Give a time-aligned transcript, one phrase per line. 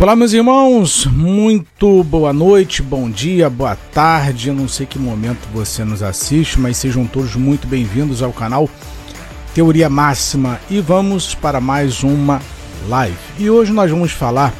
[0.00, 4.46] Olá, meus irmãos, muito boa noite, bom dia, boa tarde.
[4.46, 8.70] Eu não sei que momento você nos assiste, mas sejam todos muito bem-vindos ao canal
[9.52, 12.40] Teoria Máxima e vamos para mais uma
[12.86, 13.16] live.
[13.40, 14.54] E hoje nós vamos falar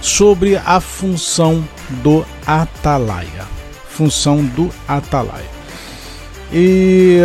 [0.00, 1.66] sobre a função
[2.04, 3.46] do atalaia.
[3.88, 5.50] Função do atalaia.
[6.52, 7.18] E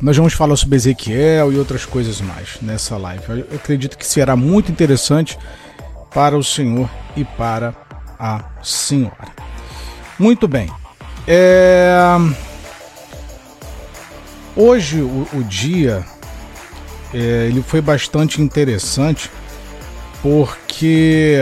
[0.00, 3.24] nós vamos falar sobre Ezequiel e outras coisas mais nessa live.
[3.28, 5.38] Eu acredito que será muito interessante
[6.12, 7.74] para o senhor e para
[8.18, 9.28] a senhora.
[10.18, 10.68] Muito bem.
[11.26, 11.96] É...
[14.56, 16.04] Hoje o, o dia
[17.14, 19.30] é, ele foi bastante interessante
[20.20, 21.38] porque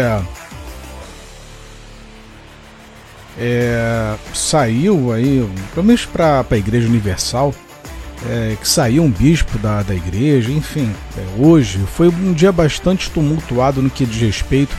[3.39, 7.55] é, saiu aí, pelo menos para a Igreja Universal,
[8.25, 13.11] é, que saiu um bispo da, da igreja, enfim, é, hoje foi um dia bastante
[13.11, 14.75] tumultuado no que diz respeito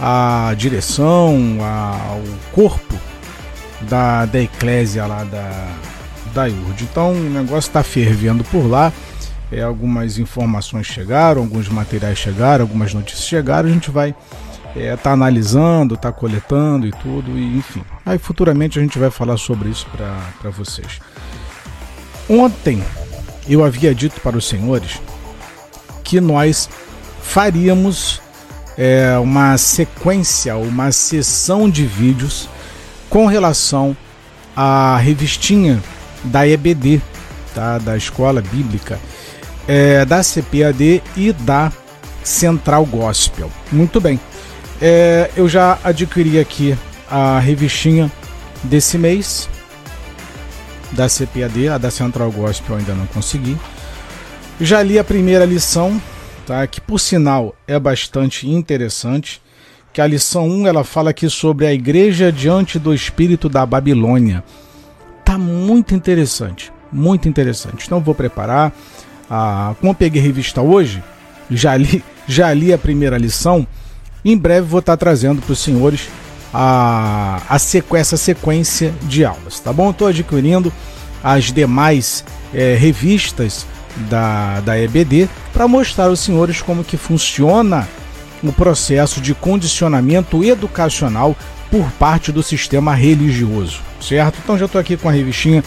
[0.00, 2.94] à direção, ao corpo
[3.82, 5.68] da, da eclésia lá da,
[6.32, 6.84] da IURD.
[6.84, 8.92] Então o negócio está fervendo por lá.
[9.50, 13.68] É, algumas informações chegaram, alguns materiais chegaram, algumas notícias chegaram.
[13.68, 14.14] A gente vai
[14.76, 17.82] é, tá analisando, tá coletando e tudo, e enfim.
[18.04, 21.00] Aí futuramente a gente vai falar sobre isso para vocês.
[22.28, 22.82] Ontem
[23.48, 25.00] eu havia dito para os senhores
[26.04, 26.68] que nós
[27.22, 28.20] faríamos
[28.76, 32.48] é, uma sequência, uma sessão de vídeos
[33.08, 33.96] com relação
[34.54, 35.82] à revistinha
[36.24, 37.00] da EBD,
[37.54, 37.78] tá?
[37.78, 39.00] da Escola Bíblica,
[39.66, 41.72] é, da CPAD e da
[42.22, 43.50] Central Gospel.
[43.72, 44.20] Muito bem.
[44.80, 46.76] É, eu já adquiri aqui
[47.10, 48.10] a revistinha
[48.62, 49.48] desse mês,
[50.92, 53.56] da CPAD, a da Central Gospel eu ainda não consegui.
[54.60, 56.00] Já li a primeira lição,
[56.46, 56.66] tá?
[56.66, 59.40] que por sinal é bastante interessante,
[59.92, 64.42] que a lição 1 ela fala aqui sobre a igreja diante do espírito da Babilônia.
[65.24, 67.84] Tá muito interessante, muito interessante.
[67.86, 68.72] Então vou preparar.
[69.30, 71.02] Ah, como eu peguei revista hoje,
[71.50, 73.66] já li, já li a primeira lição.
[74.24, 76.08] Em breve vou estar trazendo para os senhores
[76.52, 79.90] a, a sequ, essa sequência de aulas, tá bom?
[79.90, 80.72] Estou adquirindo
[81.22, 83.66] as demais é, revistas
[84.08, 87.88] da, da EBD para mostrar aos senhores como que funciona
[88.42, 91.36] o processo de condicionamento educacional
[91.70, 94.38] por parte do sistema religioso, certo?
[94.42, 95.62] Então já estou aqui com a revistinha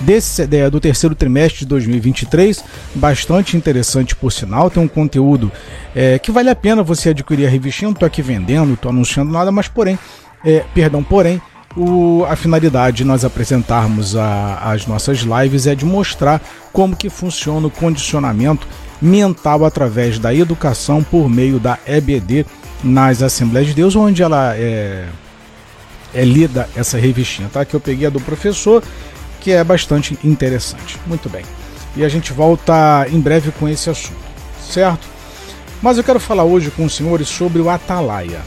[0.00, 2.64] desse é, do terceiro trimestre de 2023,
[2.94, 5.52] bastante interessante por sinal, tem um conteúdo
[5.94, 8.90] é, que vale a pena você adquirir a revistinha, não estou aqui vendendo, não estou
[8.90, 9.98] anunciando nada, mas porém
[10.44, 11.40] é, perdão, porém,
[11.76, 16.40] o, a finalidade de nós apresentarmos a, as nossas lives é de mostrar
[16.72, 18.66] como que funciona o condicionamento
[19.00, 22.46] mental através da educação por meio da EBD
[22.84, 25.06] nas Assembleias de Deus, onde ela é,
[26.12, 27.64] é lida essa revistinha, tá?
[27.64, 28.82] Que eu peguei a do professor,
[29.40, 30.98] que é bastante interessante.
[31.06, 31.44] Muito bem.
[31.96, 34.16] E a gente volta em breve com esse assunto,
[34.60, 35.06] certo?
[35.80, 38.40] Mas eu quero falar hoje com os senhores sobre o Atalaia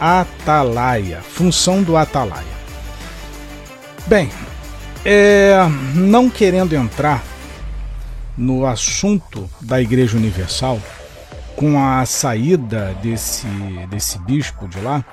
[0.00, 2.60] atalaia, função do atalaia.
[4.06, 4.30] Bem,
[5.04, 5.54] é,
[5.94, 7.22] não querendo entrar
[8.36, 10.80] no assunto da Igreja Universal,
[11.54, 13.46] com a saída desse,
[13.90, 15.04] desse bispo de lá,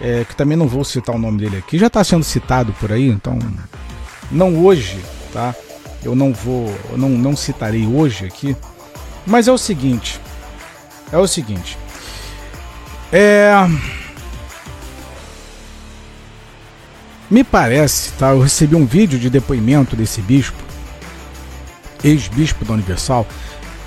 [0.00, 2.90] é, que também não vou citar o nome dele aqui, já está sendo citado por
[2.90, 3.38] aí, então
[4.30, 4.98] não hoje,
[5.32, 5.54] tá?
[6.02, 8.56] Eu não vou, não, não citarei hoje aqui,
[9.24, 10.20] mas é o seguinte,
[11.12, 11.78] é o seguinte,
[13.12, 13.52] é
[17.30, 18.30] Me parece, tá?
[18.30, 20.58] Eu recebi um vídeo de depoimento desse bispo,
[22.02, 23.24] ex-bispo da Universal.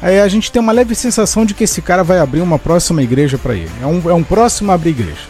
[0.02, 3.04] Aí a gente tem uma leve sensação de que esse cara vai abrir uma próxima
[3.04, 3.72] igreja para ele.
[3.82, 5.28] É um, é um próximo abrir igreja.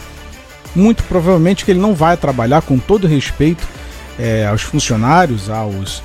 [0.76, 3.68] Muito provavelmente que ele não vai trabalhar com todo respeito
[4.20, 6.04] é, aos funcionários, aos,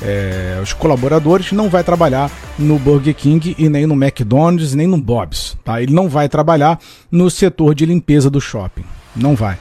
[0.00, 5.58] é, colaboradores, não vai trabalhar no Burger King e nem no McDonald's, nem no Bob's.
[5.62, 5.82] Tá?
[5.82, 6.78] Ele não vai trabalhar
[7.10, 8.84] no setor de limpeza do shopping.
[9.14, 9.58] Não vai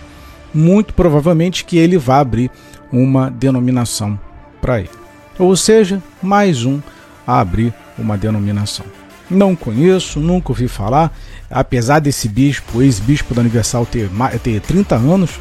[0.53, 2.51] muito provavelmente que ele vá abrir
[2.91, 4.19] uma denominação
[4.61, 4.89] para ele.
[5.37, 6.79] Ou seja, mais um
[7.25, 8.85] a abrir uma denominação.
[9.29, 11.15] Não conheço, nunca ouvi falar,
[11.49, 14.09] apesar desse bispo, ex-bispo da Universal, ter,
[14.41, 15.39] ter 30 anos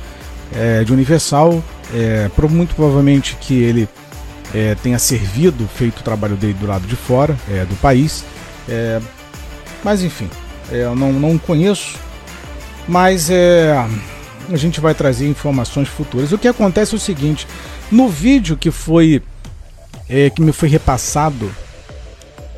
[0.55, 1.62] é, de Universal,
[1.94, 3.88] é, muito provavelmente que ele
[4.55, 8.25] é, tenha servido, feito o trabalho dele do lado de fora é, do país.
[8.69, 9.00] É,
[9.82, 10.28] mas enfim,
[10.70, 11.99] é, eu não, não conheço,
[12.87, 13.75] mas é
[14.50, 16.33] a gente vai trazer informações futuras.
[16.33, 17.47] O que acontece é o seguinte:
[17.91, 19.23] no vídeo que foi
[20.09, 21.50] é, que me foi repassado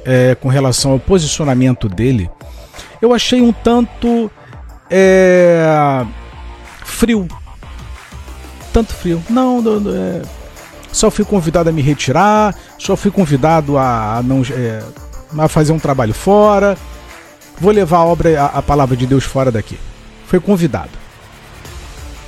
[0.04, 2.30] é, com relação ao posicionamento dele,
[3.02, 4.30] eu achei um tanto
[4.90, 6.04] é,
[6.84, 7.26] frio.
[8.72, 9.22] Tanto frio.
[9.28, 10.22] Não, não é,
[10.92, 14.82] só fui convidado a me retirar, só fui convidado a, não é,
[15.38, 16.76] a fazer um trabalho fora.
[17.60, 19.78] Vou levar a obra, a, a palavra de Deus fora daqui.
[20.26, 20.90] Foi convidado.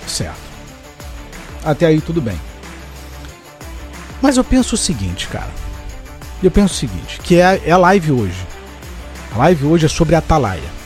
[0.07, 0.41] Certo.
[1.65, 2.39] Até aí tudo bem.
[4.21, 5.51] Mas eu penso o seguinte, cara.
[6.43, 8.47] Eu penso o seguinte, que é, é a live hoje.
[9.35, 10.83] A live hoje é sobre a Atalaia.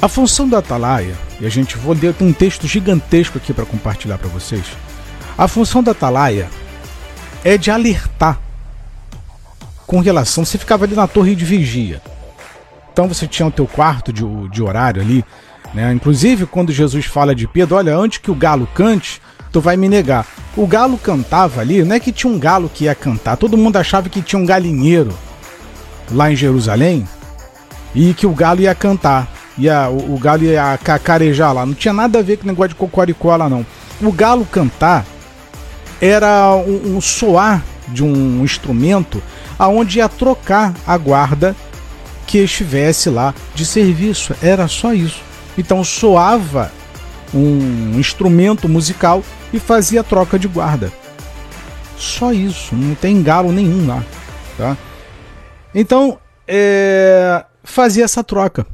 [0.00, 4.16] A função da Atalaia, e a gente vou ler um texto gigantesco aqui para compartilhar
[4.16, 4.64] para vocês.
[5.36, 6.48] A função da Atalaia
[7.44, 8.38] é de alertar
[9.86, 10.44] com relação.
[10.44, 12.00] Você ficava ali na torre de vigia.
[12.92, 15.24] Então você tinha o teu quarto de, de horário ali.
[15.74, 15.92] Né?
[15.92, 19.20] Inclusive, quando Jesus fala de Pedro, olha, antes que o galo cante,
[19.52, 20.26] tu vai me negar.
[20.56, 23.76] O galo cantava ali, não é que tinha um galo que ia cantar, todo mundo
[23.76, 25.12] achava que tinha um galinheiro
[26.10, 27.06] lá em Jerusalém
[27.94, 29.28] e que o galo ia cantar.
[29.58, 31.66] Ia, o, o galo ia cacarejar lá.
[31.66, 33.64] Não tinha nada a ver com o negócio de cocoricó lá, não.
[34.00, 35.04] O galo cantar
[36.00, 39.22] era um, um soar de um instrumento
[39.58, 41.54] aonde ia trocar a guarda
[42.26, 44.34] que estivesse lá de serviço.
[44.40, 45.29] Era só isso.
[45.56, 46.72] Então soava
[47.34, 50.92] um instrumento musical e fazia troca de guarda.
[51.96, 54.04] Só isso, não tem galo nenhum lá.
[54.56, 54.76] Tá?
[55.74, 56.18] Então,
[56.48, 58.66] é, fazia essa troca.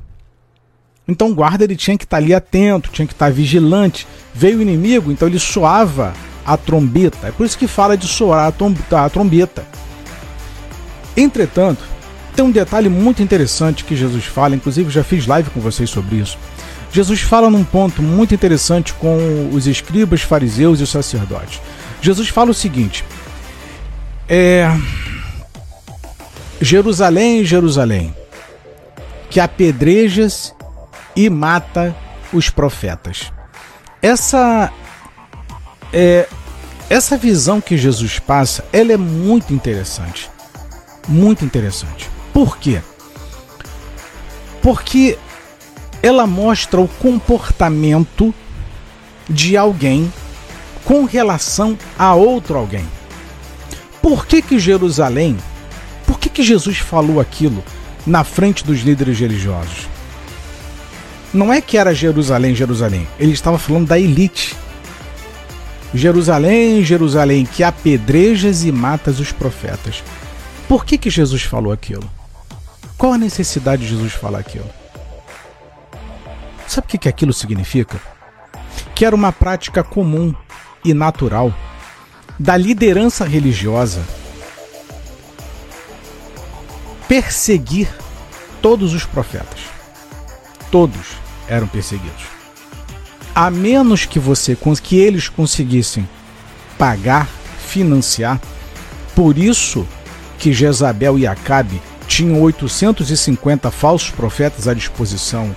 [1.08, 4.06] Então o guarda ele tinha que estar ali atento, tinha que estar vigilante.
[4.34, 6.12] Veio o inimigo, então ele soava
[6.44, 7.28] a trombeta.
[7.28, 8.52] É por isso que fala de soar
[8.93, 9.64] a trombeta.
[11.17, 11.82] Entretanto,
[12.34, 16.17] tem um detalhe muito interessante que Jesus fala, inclusive já fiz live com vocês sobre
[16.17, 16.38] isso.
[16.96, 21.60] Jesus fala num ponto muito interessante com os escribas, fariseus e os sacerdotes.
[22.00, 23.04] Jesus fala o seguinte:
[24.26, 24.66] é,
[26.58, 28.16] Jerusalém, Jerusalém,
[29.28, 30.54] que apedrejas
[31.14, 31.94] e mata
[32.32, 33.31] os profetas.
[34.00, 34.72] Essa
[35.92, 36.26] é,
[36.88, 40.31] essa visão que Jesus passa, ela é muito interessante.
[41.06, 42.08] Muito interessante.
[42.32, 42.81] Por quê?
[44.62, 45.19] Porque
[46.06, 48.32] ela mostra o comportamento
[49.28, 50.12] de alguém
[50.84, 52.86] com relação a outro alguém.
[54.00, 55.36] Por que que Jerusalém?
[56.06, 57.62] Por que que Jesus falou aquilo
[58.06, 59.88] na frente dos líderes religiosos?
[61.34, 63.06] Não é que era Jerusalém, Jerusalém.
[63.18, 64.54] Ele estava falando da elite.
[65.92, 70.04] Jerusalém, Jerusalém, que apedrejas e matas os profetas.
[70.68, 72.08] Por que que Jesus falou aquilo?
[72.96, 74.70] Qual a necessidade de Jesus falar aquilo?
[76.66, 77.98] Sabe o que, aquilo significa?
[78.94, 80.34] Que era uma prática comum
[80.84, 81.52] e natural
[82.38, 84.02] da liderança religiosa
[87.08, 87.88] perseguir
[88.60, 89.60] todos os profetas.
[90.70, 91.16] Todos
[91.48, 92.24] eram perseguidos.
[93.34, 96.08] A menos que você que eles conseguissem
[96.78, 97.28] pagar,
[97.58, 98.40] financiar.
[99.14, 99.86] Por isso
[100.38, 105.54] que Jezabel e Acabe tinham 850 falsos profetas à disposição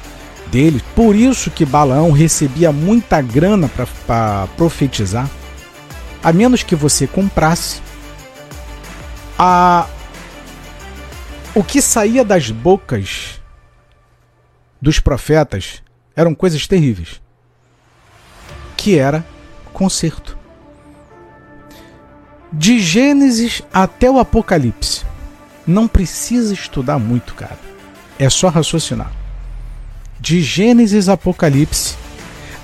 [0.52, 0.82] dele.
[0.96, 3.70] Por isso que Balaão recebia muita grana
[4.06, 5.30] para profetizar.
[6.24, 7.82] A menos que você comprasse.
[9.38, 9.88] A...
[11.56, 13.42] O que saía das bocas
[14.82, 15.82] dos profetas
[16.16, 17.22] eram coisas terríveis.
[18.76, 19.26] Que era
[19.74, 20.38] conserto.
[22.52, 25.06] De Gênesis até o Apocalipse.
[25.66, 27.60] Não precisa estudar muito, cara.
[28.18, 29.19] É só raciocinar
[30.20, 31.96] de Gênesis Apocalipse,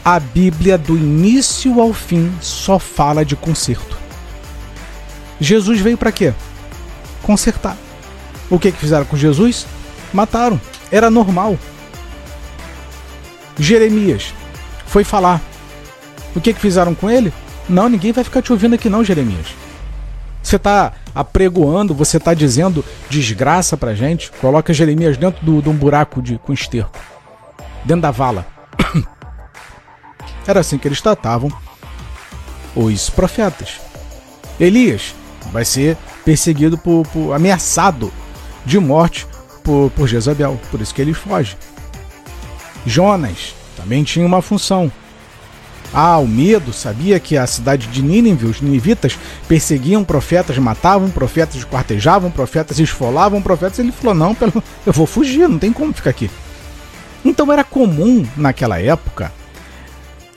[0.04, 3.98] a Bíblia do início ao fim só fala de conserto.
[5.40, 6.34] Jesus veio para quê?
[7.24, 7.78] Consertar.
[8.50, 9.66] O que, que fizeram com Jesus?
[10.14, 10.60] Mataram.
[10.92, 11.58] Era normal.
[13.58, 14.34] Jeremias
[14.86, 15.42] foi falar.
[16.36, 17.34] O que, que fizeram com ele?
[17.68, 19.48] Não, ninguém vai ficar te ouvindo aqui não, Jeremias.
[20.44, 24.32] Você está apregoando, você está dizendo desgraça pra gente.
[24.34, 27.15] Coloca Jeremias dentro de do, um buraco de, com esterco
[27.86, 28.46] dentro da vala.
[30.46, 31.50] Era assim que eles tratavam
[32.76, 33.80] os profetas.
[34.60, 35.16] Elias
[35.52, 38.12] vai ser perseguido por, por ameaçado
[38.66, 39.28] de morte
[39.64, 41.58] por, por Jezabel, por isso que ele foge.
[42.86, 44.92] Jonas também tinha uma função.
[45.94, 51.64] Ah, o medo sabia que a cidade de Nínive, os ninivitas, perseguiam profetas, matavam profetas,
[51.64, 53.80] quartejavam profetas, esfolavam profetas.
[53.80, 54.36] Ele falou: Não,
[54.86, 56.30] eu vou fugir, não tem como ficar aqui.
[57.26, 59.34] Então era comum, naquela época,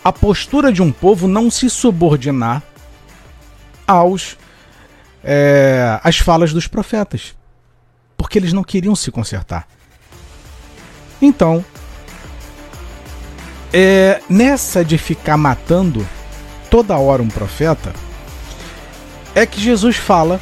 [0.02, 2.62] a postura de um povo não se subordinar
[3.86, 4.38] aos
[5.22, 7.36] é, às falas dos profetas,
[8.16, 9.68] porque eles não queriam se consertar.
[11.20, 11.62] Então,
[13.72, 16.06] é, nessa de ficar matando
[16.70, 17.92] toda hora um profeta,
[19.34, 20.40] é que Jesus fala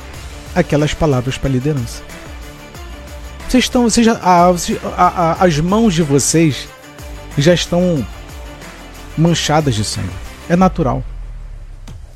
[0.55, 2.03] aquelas palavras para a liderança.
[3.49, 4.49] Vocês estão, vocês já, a,
[4.97, 6.69] a, a, as mãos de vocês
[7.39, 8.05] já estão
[9.17, 10.11] manchadas de sangue.
[10.49, 11.03] É natural.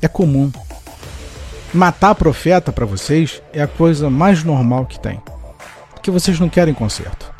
[0.01, 0.51] É comum.
[1.73, 5.21] Matar profeta para vocês é a coisa mais normal que tem.
[5.93, 7.31] Porque vocês não querem conserto.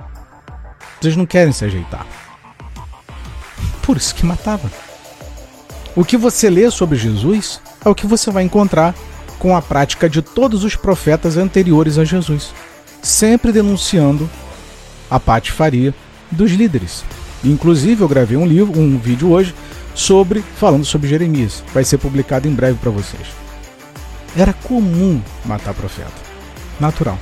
[0.99, 2.05] Vocês não querem se ajeitar.
[3.81, 4.71] Por isso que matava.
[5.95, 8.95] O que você lê sobre Jesus é o que você vai encontrar
[9.37, 12.53] com a prática de todos os profetas anteriores a Jesus,
[13.01, 14.29] sempre denunciando
[15.09, 15.93] a patifaria
[16.29, 17.03] dos líderes.
[17.43, 19.53] Inclusive, eu gravei um livro, um vídeo hoje
[19.95, 21.63] sobre falando sobre Jeremias.
[21.73, 23.27] Vai ser publicado em breve para vocês.
[24.37, 26.11] Era comum matar profeta.
[26.79, 27.17] Natural.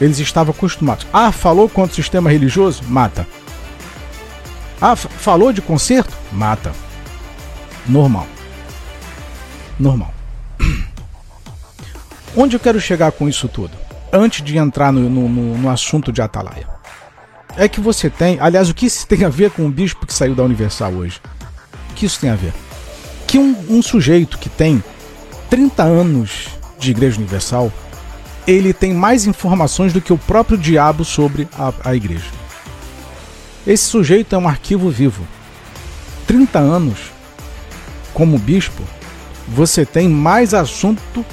[0.00, 1.06] Eles estavam acostumados.
[1.12, 2.82] Ah, falou contra o sistema religioso?
[2.88, 3.26] Mata.
[4.80, 6.16] Ah, falou de conserto?
[6.32, 6.72] Mata.
[7.86, 8.26] Normal.
[9.78, 10.14] Normal.
[12.34, 13.79] Onde eu quero chegar com isso tudo?
[14.12, 16.68] Antes de entrar no, no, no assunto de Atalaia.
[17.56, 18.38] É que você tem.
[18.40, 21.20] Aliás, o que isso tem a ver com o bispo que saiu da Universal hoje?
[21.90, 22.52] O que isso tem a ver?
[23.26, 24.82] Que um, um sujeito que tem
[25.48, 26.48] 30 anos
[26.78, 27.72] de Igreja Universal,
[28.46, 32.30] ele tem mais informações do que o próprio diabo sobre a, a igreja.
[33.66, 35.26] Esse sujeito é um arquivo vivo.
[36.26, 37.10] 30 anos
[38.14, 38.82] como bispo,
[39.48, 41.24] você tem mais assunto,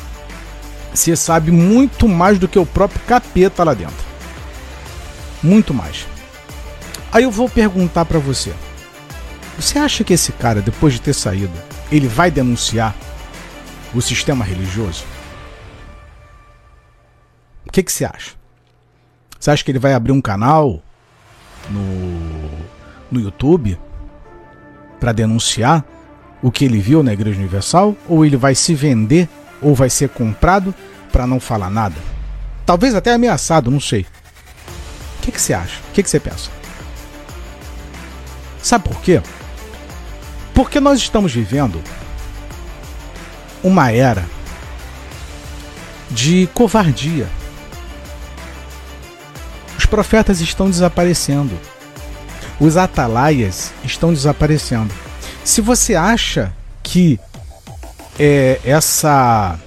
[0.97, 4.05] você sabe muito mais do que o próprio capeta lá dentro.
[5.41, 6.07] Muito mais.
[7.11, 8.53] Aí eu vou perguntar para você.
[9.57, 11.53] Você acha que esse cara, depois de ter saído,
[11.91, 12.95] ele vai denunciar
[13.93, 15.03] o sistema religioso?
[17.65, 18.31] O que, que você acha?
[19.39, 20.81] Você acha que ele vai abrir um canal
[21.69, 22.49] no,
[23.11, 23.79] no YouTube
[24.99, 25.85] para denunciar
[26.41, 27.95] o que ele viu na Igreja Universal?
[28.07, 29.29] Ou ele vai se vender
[29.61, 30.73] ou vai ser comprado
[31.11, 31.95] para não falar nada?
[32.65, 34.05] Talvez até ameaçado, não sei.
[35.17, 35.79] O que, que você acha?
[35.89, 36.49] O que, que você pensa?
[38.61, 39.21] Sabe por quê?
[40.53, 41.81] Porque nós estamos vivendo
[43.63, 44.25] uma era
[46.09, 47.27] de covardia.
[49.77, 51.57] Os profetas estão desaparecendo.
[52.59, 54.93] Os atalaias estão desaparecendo.
[55.43, 57.19] Se você acha que
[58.19, 59.57] é, essa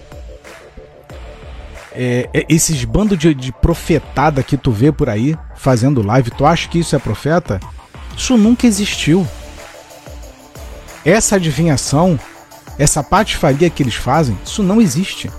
[1.92, 6.47] é, é, esses bandos de, de profetada que tu vê por aí fazendo live, tu
[6.47, 7.61] acha que isso é profeta?
[8.16, 9.26] Isso nunca existiu.
[11.04, 12.19] Essa adivinhação
[12.80, 15.30] essa patifaria que eles fazem, isso não existe.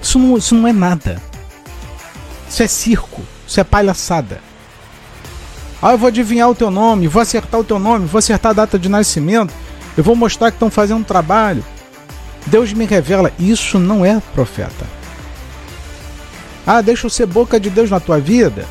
[0.00, 1.20] Isso não, isso não é nada.
[2.48, 3.22] Isso é circo.
[3.46, 4.40] Isso é palhaçada.
[5.82, 8.54] Ah, eu vou adivinhar o teu nome, vou acertar o teu nome, vou acertar a
[8.54, 9.52] data de nascimento,
[9.98, 11.64] eu vou mostrar que estão fazendo um trabalho.
[12.46, 14.86] Deus me revela, isso não é profeta.
[16.64, 18.64] Ah, deixa eu ser boca de Deus na tua vida.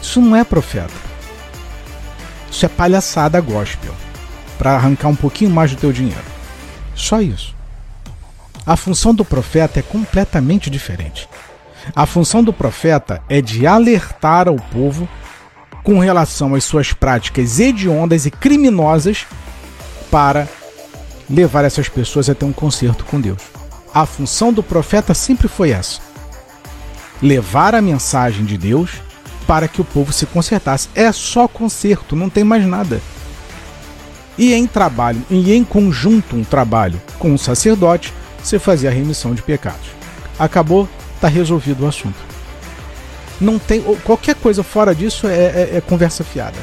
[0.00, 0.94] Isso não é profeta.
[2.48, 3.92] Isso é palhaçada gospel.
[4.56, 6.22] Para arrancar um pouquinho mais do teu dinheiro.
[6.94, 7.56] Só isso.
[8.64, 11.28] A função do profeta é completamente diferente.
[11.92, 15.08] A função do profeta é de alertar ao povo
[15.82, 19.26] com relação às suas práticas hediondas e criminosas
[20.12, 20.46] para
[21.28, 23.42] levar essas pessoas a ter um conserto com Deus.
[23.92, 26.00] A função do profeta sempre foi essa:
[27.20, 29.02] levar a mensagem de Deus
[29.44, 30.88] para que o povo se consertasse.
[30.94, 33.00] É só conserto, não tem mais nada
[34.36, 39.34] e em trabalho e em conjunto um trabalho com o sacerdote, você fazia a remissão
[39.34, 39.88] de pecados.
[40.38, 42.18] Acabou, está resolvido o assunto.
[43.40, 46.58] Não tem qualquer coisa fora disso é, é, é conversa fiada.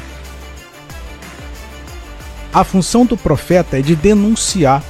[2.52, 4.82] A função do profeta é de denunciar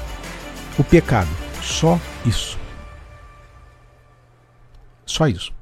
[0.78, 1.28] o pecado.
[1.62, 2.58] Só isso.
[5.04, 5.52] Só isso.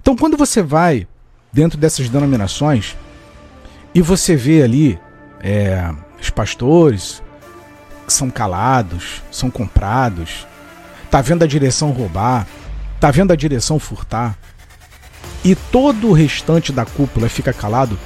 [0.00, 1.06] Então, quando você vai
[1.52, 2.96] dentro dessas denominações
[3.94, 4.98] e você vê ali
[5.40, 7.22] é, os pastores
[8.06, 10.46] são calados, são comprados.
[11.10, 12.46] Tá vendo a direção roubar,
[12.98, 14.36] tá vendo a direção furtar.
[15.44, 17.98] E todo o restante da cúpula fica calado,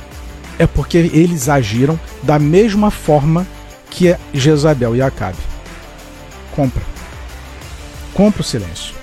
[0.58, 3.46] é porque eles agiram da mesma forma
[3.90, 5.38] que Jezabel e Acabe.
[6.54, 6.82] Compra.
[8.14, 8.94] Compra o silêncio.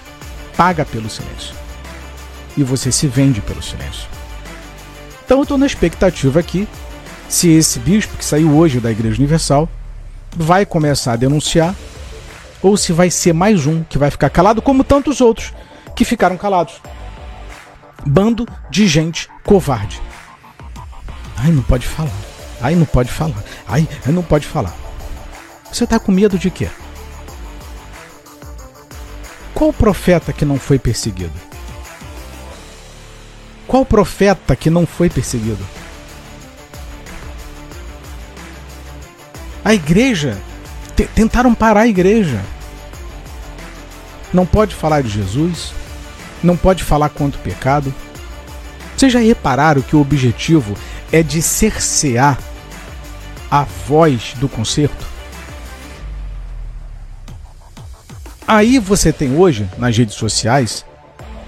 [0.56, 1.56] Paga pelo silêncio.
[2.58, 4.08] E você se vende pelo silêncio.
[5.24, 6.68] Então eu estou na expectativa aqui
[7.28, 9.70] se esse bispo que saiu hoje da Igreja Universal
[10.36, 11.76] vai começar a denunciar
[12.62, 15.54] ou se vai ser mais um que vai ficar calado, como tantos outros
[15.96, 16.82] que ficaram calados.
[18.06, 20.02] Bando de gente covarde.
[21.42, 22.12] Ai, não pode falar.
[22.62, 23.44] Ai, não pode falar.
[23.68, 24.76] Ai, não pode falar.
[25.72, 26.70] Você está com medo de quê?
[29.54, 31.34] Qual profeta que não foi perseguido?
[33.68, 35.66] Qual profeta que não foi perseguido?
[39.64, 40.38] A igreja.
[41.16, 42.42] Tentaram parar a igreja.
[44.34, 45.72] Não pode falar de Jesus.
[46.44, 47.94] Não pode falar contra o pecado.
[48.98, 50.76] Vocês já repararam que o objetivo
[51.12, 52.38] é de cercear
[53.50, 55.08] a voz do concerto?
[58.48, 60.84] Aí você tem hoje, nas redes sociais,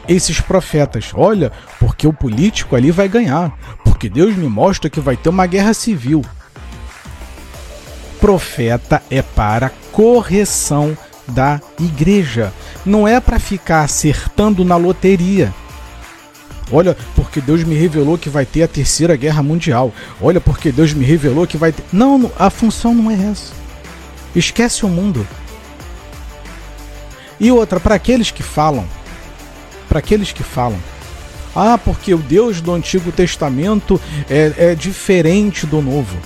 [0.08, 1.12] esses profetas.
[1.16, 3.52] Olha, porque o político ali vai ganhar.
[3.84, 6.24] Porque Deus me mostra que vai ter uma guerra civil.
[8.20, 10.96] Profeta é para correção
[11.28, 12.54] da igreja.
[12.86, 15.54] Não é para ficar acertando na loteria.
[16.72, 19.94] Olha, porque Deus me revelou que vai ter a terceira guerra mundial.
[20.22, 21.84] Olha, porque Deus me revelou que vai ter.
[21.92, 23.54] Não, a função não é essa.
[24.36, 25.28] Esquece o mundo.
[27.40, 28.86] E outra, para aqueles que falam,
[29.90, 30.80] para aqueles que falam,
[31.56, 34.00] ah, porque o Deus do Antigo Testamento
[34.30, 36.18] é, é diferente do Novo.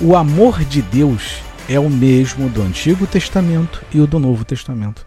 [0.00, 5.06] O amor de Deus é o mesmo do Antigo Testamento e o do Novo Testamento.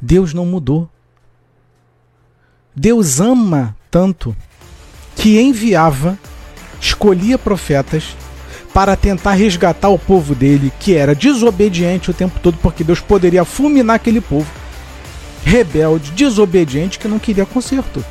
[0.00, 0.88] Deus não mudou.
[2.74, 4.34] Deus ama tanto
[5.14, 6.18] que enviava,
[6.80, 8.16] escolhia profetas
[8.72, 13.44] para tentar resgatar o povo dele, que era desobediente o tempo todo, porque Deus poderia
[13.44, 14.50] fulminar aquele povo
[15.44, 18.02] rebelde, desobediente, que não queria conserto.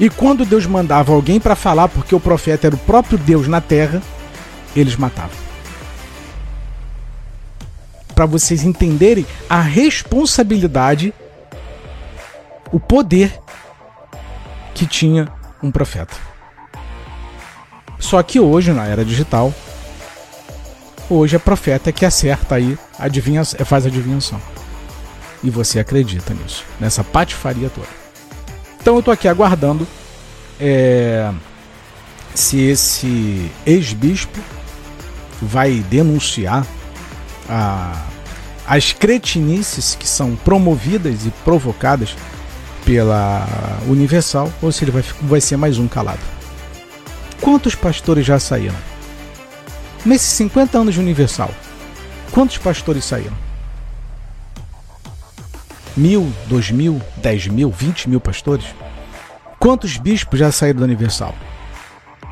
[0.00, 3.60] E quando Deus mandava alguém para falar, porque o profeta era o próprio Deus na
[3.60, 4.02] terra,
[4.74, 5.44] eles matavam.
[8.14, 11.14] Para vocês entenderem a responsabilidade,
[12.72, 13.38] o poder
[14.74, 15.28] que tinha
[15.62, 16.14] um profeta.
[17.98, 19.54] Só que hoje, na era digital,
[21.08, 24.40] hoje é profeta que acerta aí, adivinha, faz adivinhação.
[25.42, 27.88] E você acredita nisso, nessa patifaria toda.
[28.80, 29.86] Então eu tô aqui aguardando
[30.60, 31.32] é,
[32.34, 34.38] se esse ex-bispo
[35.40, 36.66] vai denunciar
[37.48, 38.04] a,
[38.66, 42.16] as cretinices que são promovidas e provocadas
[42.84, 43.46] pela
[43.88, 46.20] Universal ou se ele vai, vai ser mais um calado.
[47.40, 48.76] Quantos pastores já saíram?
[50.04, 51.50] Nesses 50 anos de Universal,
[52.30, 53.36] quantos pastores saíram?
[55.96, 58.66] Mil, dois mil, dez mil, vinte mil pastores?
[59.58, 61.34] Quantos bispos já saíram da Universal?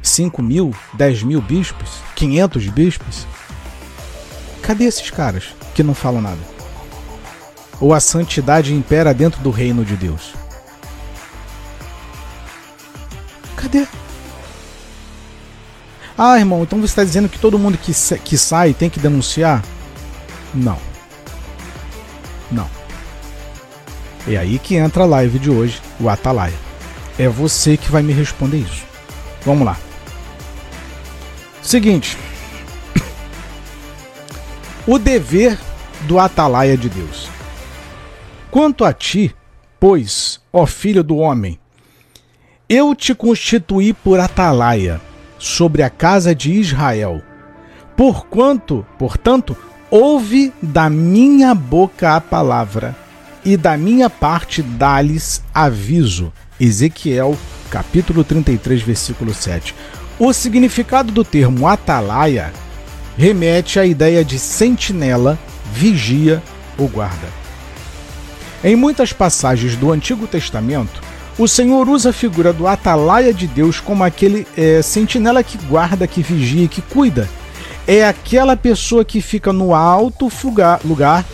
[0.03, 1.91] Cinco mil, dez mil bispos?
[2.17, 3.27] Quinhentos bispos?
[4.63, 6.41] Cadê esses caras que não falam nada?
[7.81, 10.42] Ou a santidade impera dentro do reino de Deus?
[16.17, 19.63] Ah, irmão, então você está dizendo que todo mundo que, que sai tem que denunciar?
[20.55, 20.79] Não.
[22.51, 22.69] Não.
[24.29, 26.55] É aí que entra a live de hoje, o Atalaia.
[27.19, 28.85] É você que vai me responder isso.
[29.45, 29.77] Vamos lá.
[31.63, 32.17] Seguinte.
[34.85, 35.57] O dever
[36.03, 37.29] do Atalaia de Deus.
[38.51, 39.35] Quanto a ti,
[39.79, 41.59] pois, ó filho do homem,
[42.75, 44.99] eu te constituí por Atalaia
[45.39, 47.21] sobre a casa de Israel.
[47.95, 49.55] Porquanto, portanto,
[49.91, 52.97] ouve da minha boca a palavra,
[53.45, 56.33] e da minha parte dá-lhes aviso.
[56.59, 57.37] Ezequiel,
[57.69, 59.75] capítulo 33, versículo 7.
[60.19, 62.55] O significado do termo atalaia
[63.19, 65.39] remete à ideia de sentinela,
[65.75, 66.43] vigia
[66.79, 67.29] ou guarda.
[68.65, 73.81] Em muitas passagens do Antigo Testamento, o Senhor usa a figura do atalaia de Deus
[73.81, 77.29] como aquele é, sentinela que guarda, que vigia, que cuida.
[77.87, 80.31] É aquela pessoa que fica no alto
[80.85, 81.25] lugar,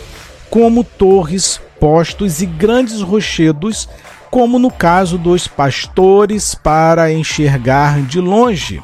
[0.49, 3.87] como torres, postos e grandes rochedos,
[4.31, 8.81] como no caso dos pastores, para enxergar de longe.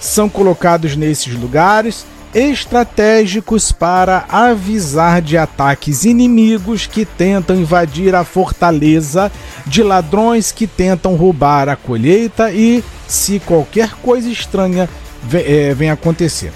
[0.00, 9.30] São colocados nesses lugares estratégicos para avisar de ataques inimigos que tentam invadir a fortaleza,
[9.66, 14.88] de ladrões que tentam roubar a colheita e se qualquer coisa estranha
[15.32, 16.52] é, vem acontecer.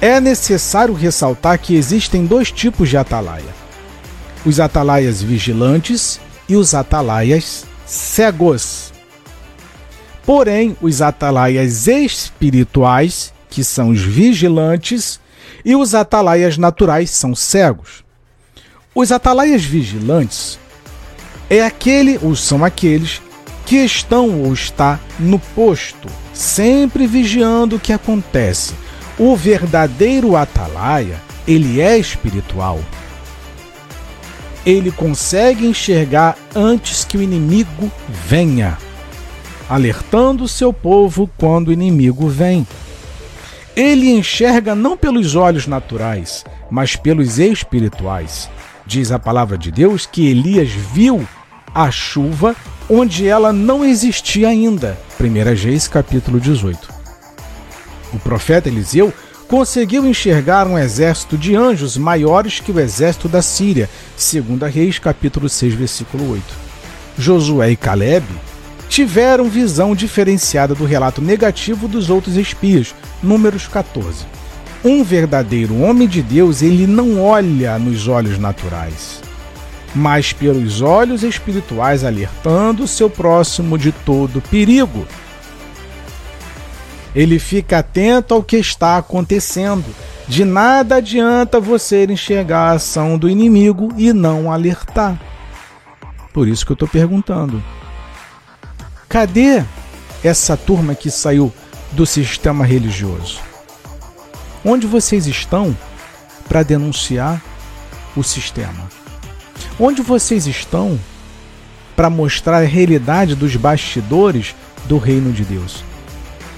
[0.00, 3.54] É necessário ressaltar que existem dois tipos de atalaia:
[4.44, 8.92] os atalaias vigilantes e os atalaias cegos.
[10.26, 15.20] Porém, os atalaias espirituais que são os vigilantes,
[15.62, 18.02] e os atalaias naturais são cegos.
[18.94, 20.58] Os atalaias vigilantes
[21.50, 23.20] é aquele, ou são aqueles
[23.66, 28.72] que estão ou está no posto, sempre vigiando o que acontece.
[29.18, 32.80] O verdadeiro atalaia, ele é espiritual.
[34.64, 38.78] Ele consegue enxergar antes que o inimigo venha,
[39.68, 42.66] alertando seu povo quando o inimigo vem.
[43.74, 48.50] Ele enxerga não pelos olhos naturais, mas pelos espirituais.
[48.86, 51.26] Diz a palavra de Deus que Elias viu
[51.74, 52.54] a chuva
[52.88, 54.98] onde ela não existia ainda.
[55.18, 56.92] 1 Reis capítulo 18.
[58.12, 59.10] O profeta Eliseu
[59.48, 63.88] conseguiu enxergar um exército de anjos maiores que o exército da Síria.
[64.16, 66.44] 2 Reis capítulo 6, versículo 8.
[67.16, 68.24] Josué e Caleb
[68.92, 72.94] tiveram visão diferenciada do relato negativo dos outros espias.
[73.22, 74.26] Números 14.
[74.84, 79.22] Um verdadeiro homem de Deus, ele não olha nos olhos naturais
[79.94, 85.06] mas pelos olhos espirituais alertando seu próximo de todo perigo.
[87.14, 89.84] Ele fica atento ao que está acontecendo.
[90.26, 95.20] De nada adianta você enxergar a ação do inimigo e não alertar.
[96.32, 97.62] Por isso que eu estou perguntando:
[99.12, 99.62] cadê
[100.24, 101.52] essa turma que saiu
[101.92, 103.40] do sistema religioso?
[104.64, 105.76] Onde vocês estão
[106.48, 107.42] para denunciar
[108.16, 108.88] o sistema?
[109.78, 110.98] Onde vocês estão
[111.94, 114.54] para mostrar a realidade dos bastidores
[114.86, 115.84] do reino de Deus?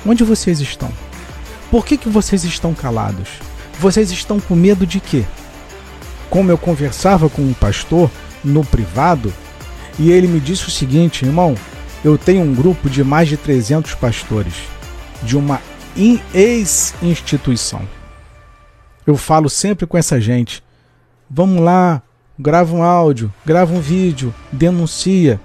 [0.07, 0.93] Onde vocês estão?
[1.73, 3.31] Por que, que vocês estão calados?
[3.81, 5.25] Vocês estão com medo de quê?
[6.31, 8.09] Como eu conversava com um pastor
[8.45, 9.35] no privado,
[9.99, 11.57] e ele me disse o seguinte, irmão,
[12.05, 14.55] eu tenho um grupo de mais de 300 pastores
[15.23, 15.61] de uma
[16.35, 17.89] ex-instituição.
[19.07, 20.63] Eu falo sempre com essa gente.
[21.31, 22.03] Vamos lá,
[22.39, 25.41] grava um áudio, grava um vídeo, denuncia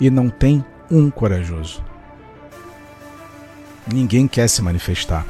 [0.00, 1.82] e não tem um corajoso.
[3.92, 5.26] Ninguém quer se manifestar.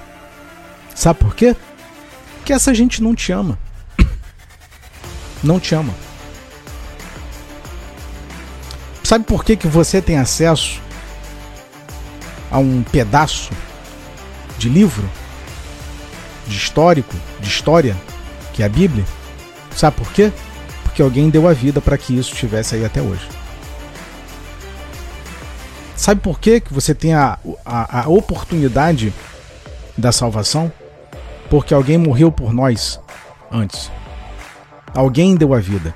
[0.95, 1.57] Sabe por quê?
[2.37, 3.59] Porque essa gente não te ama.
[5.45, 5.95] Não te ama.
[9.09, 10.83] Sabe por que, que você tem acesso
[12.51, 13.51] a um pedaço
[14.59, 15.09] de livro,
[16.47, 17.97] de histórico, de história,
[18.53, 19.07] que é a Bíblia?
[19.75, 20.31] Sabe por quê?
[20.99, 23.25] que alguém deu a vida para que isso estivesse aí até hoje.
[25.95, 29.15] Sabe por quê que você tem a, a, a oportunidade
[29.97, 30.73] da salvação?
[31.49, 33.01] Porque alguém morreu por nós
[33.49, 33.93] antes.
[34.93, 35.95] Alguém deu a vida.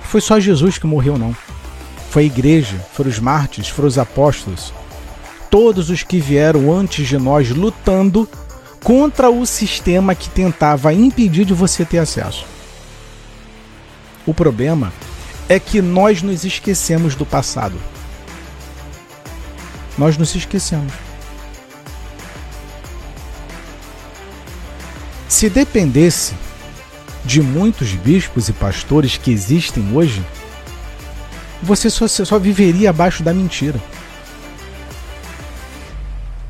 [0.00, 1.36] Foi só Jesus que morreu, não.
[2.10, 4.72] Foi a igreja, foram os mártires, foram os apóstolos.
[5.48, 8.28] Todos os que vieram antes de nós lutando
[8.82, 12.44] contra o sistema que tentava impedir de você ter acesso.
[14.26, 14.92] O problema
[15.48, 17.76] é que nós nos esquecemos do passado.
[19.96, 20.92] Nós nos esquecemos.
[25.28, 26.34] Se dependesse
[27.24, 30.24] de muitos bispos e pastores que existem hoje,
[31.62, 33.80] você só, só viveria abaixo da mentira.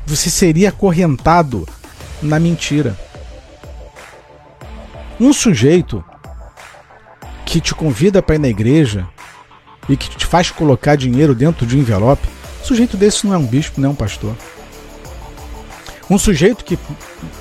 [0.05, 1.67] Você seria acorrentado
[2.21, 2.97] na mentira.
[5.19, 6.03] Um sujeito
[7.45, 9.07] que te convida para ir na igreja
[9.89, 12.27] e que te faz colocar dinheiro dentro de um envelope,
[12.63, 14.35] sujeito desse não é um bispo, não é um pastor.
[16.09, 16.77] Um sujeito que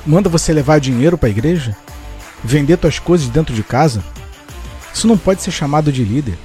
[0.06, 1.76] manda você levar dinheiro para a igreja,
[2.42, 4.02] vender suas coisas dentro de casa,
[4.92, 6.36] isso não pode ser chamado de líder.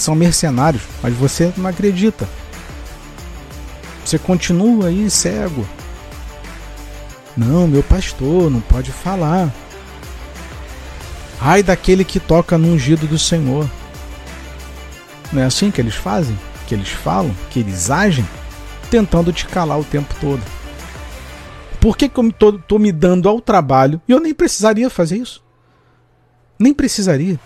[0.00, 2.26] São mercenários, mas você não acredita.
[4.02, 5.68] Você continua aí cego.
[7.36, 9.52] Não, meu pastor não pode falar.
[11.38, 13.70] Ai daquele que toca no ungido do Senhor.
[15.30, 16.36] Não é assim que eles fazem?
[16.66, 17.36] Que eles falam?
[17.50, 18.26] Que eles agem?
[18.90, 20.42] Tentando te calar o tempo todo.
[21.78, 25.44] Por que, que eu estou me dando ao trabalho e eu nem precisaria fazer isso?
[26.58, 27.38] Nem precisaria.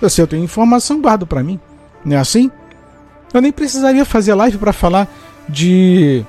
[0.00, 1.58] Eu sei, eu tenho informação, guardo para mim.
[2.04, 2.50] Não é assim?
[3.32, 5.08] Eu nem precisaria fazer live para falar
[5.48, 6.24] de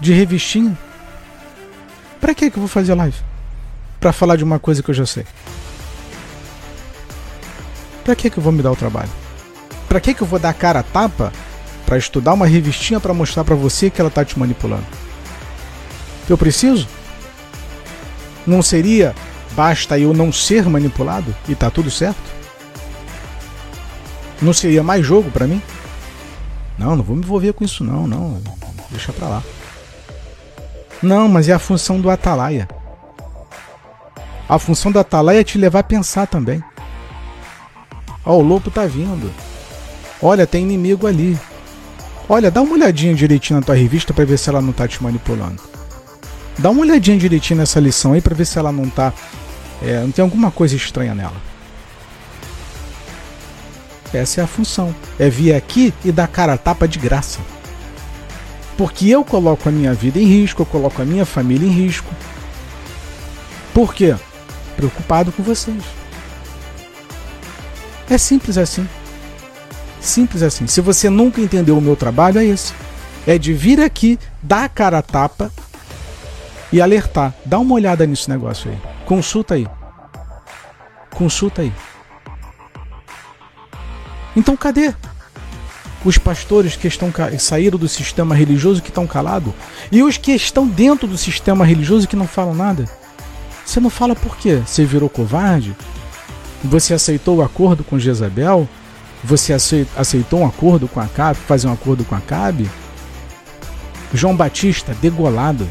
[0.00, 0.76] de revistinha.
[2.20, 3.16] Para que que eu vou fazer live?
[4.00, 5.24] Para falar de uma coisa que eu já sei.
[8.04, 9.10] Para que que eu vou me dar o trabalho?
[9.88, 11.32] Para que que eu vou dar cara a tapa
[11.84, 14.86] para estudar uma revistinha para mostrar para você que ela tá te manipulando?
[16.28, 16.88] Eu preciso?
[18.46, 19.14] Não seria
[19.56, 22.35] basta eu não ser manipulado e tá tudo certo?
[24.40, 25.62] Não seria mais jogo para mim?
[26.78, 28.40] Não, não vou me envolver com isso não, não.
[28.90, 29.42] Deixa pra lá.
[31.02, 32.68] Não, mas é a função do atalaia.
[34.48, 36.62] A função do atalaia é te levar a pensar também.
[38.24, 39.32] Ó, o lobo tá vindo.
[40.22, 41.38] Olha, tem inimigo ali.
[42.28, 45.02] Olha, dá uma olhadinha direitinho na tua revista para ver se ela não tá te
[45.02, 45.62] manipulando.
[46.58, 49.12] Dá uma olhadinha direitinho nessa lição aí para ver se ela não tá.
[49.82, 51.36] É, não tem alguma coisa estranha nela.
[54.12, 54.94] Essa é a função.
[55.18, 57.38] É vir aqui e dar cara a tapa de graça.
[58.76, 62.10] Porque eu coloco a minha vida em risco, eu coloco a minha família em risco.
[63.72, 64.14] Por quê?
[64.76, 65.82] Preocupado com vocês.
[68.08, 68.86] É simples assim.
[70.00, 70.66] Simples assim.
[70.66, 72.72] Se você nunca entendeu o meu trabalho, é esse.
[73.26, 75.50] É de vir aqui, dar a cara a tapa
[76.72, 77.34] e alertar.
[77.44, 78.78] Dá uma olhada nesse negócio aí.
[79.04, 79.66] Consulta aí.
[81.10, 81.72] Consulta aí.
[84.36, 84.94] Então cadê?
[86.04, 89.52] Os pastores que estão saíram do sistema religioso que estão calados
[89.90, 92.84] e os que estão dentro do sistema religioso que não falam nada.
[93.64, 94.62] Você não fala por quê?
[94.64, 95.74] Você virou covarde?
[96.62, 98.68] Você aceitou o acordo com Jezabel?
[99.24, 99.52] Você
[99.96, 102.70] aceitou um acordo com Acabe, fazer um acordo com Acabe?
[104.14, 105.68] João Batista degolado.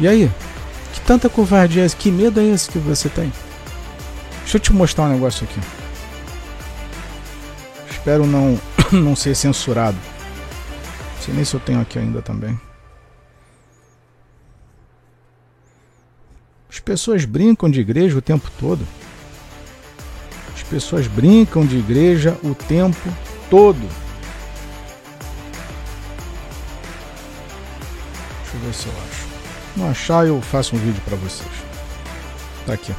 [0.00, 0.30] E aí?
[0.92, 1.94] Que tanta covardia é esse?
[1.94, 3.32] Que medo é esse que você tem?
[4.50, 5.60] Deixa eu te mostrar um negócio aqui.
[7.88, 8.58] Espero não,
[8.90, 9.96] não ser censurado.
[9.96, 12.60] Não sei nem se eu tenho aqui ainda também.
[16.68, 18.84] As pessoas brincam de igreja o tempo todo.
[20.52, 23.08] As pessoas brincam de igreja o tempo
[23.48, 23.78] todo.
[28.42, 29.28] Deixa eu ver se eu acho.
[29.76, 31.48] Não achar, eu faço um vídeo para vocês.
[32.66, 32.92] Tá aqui.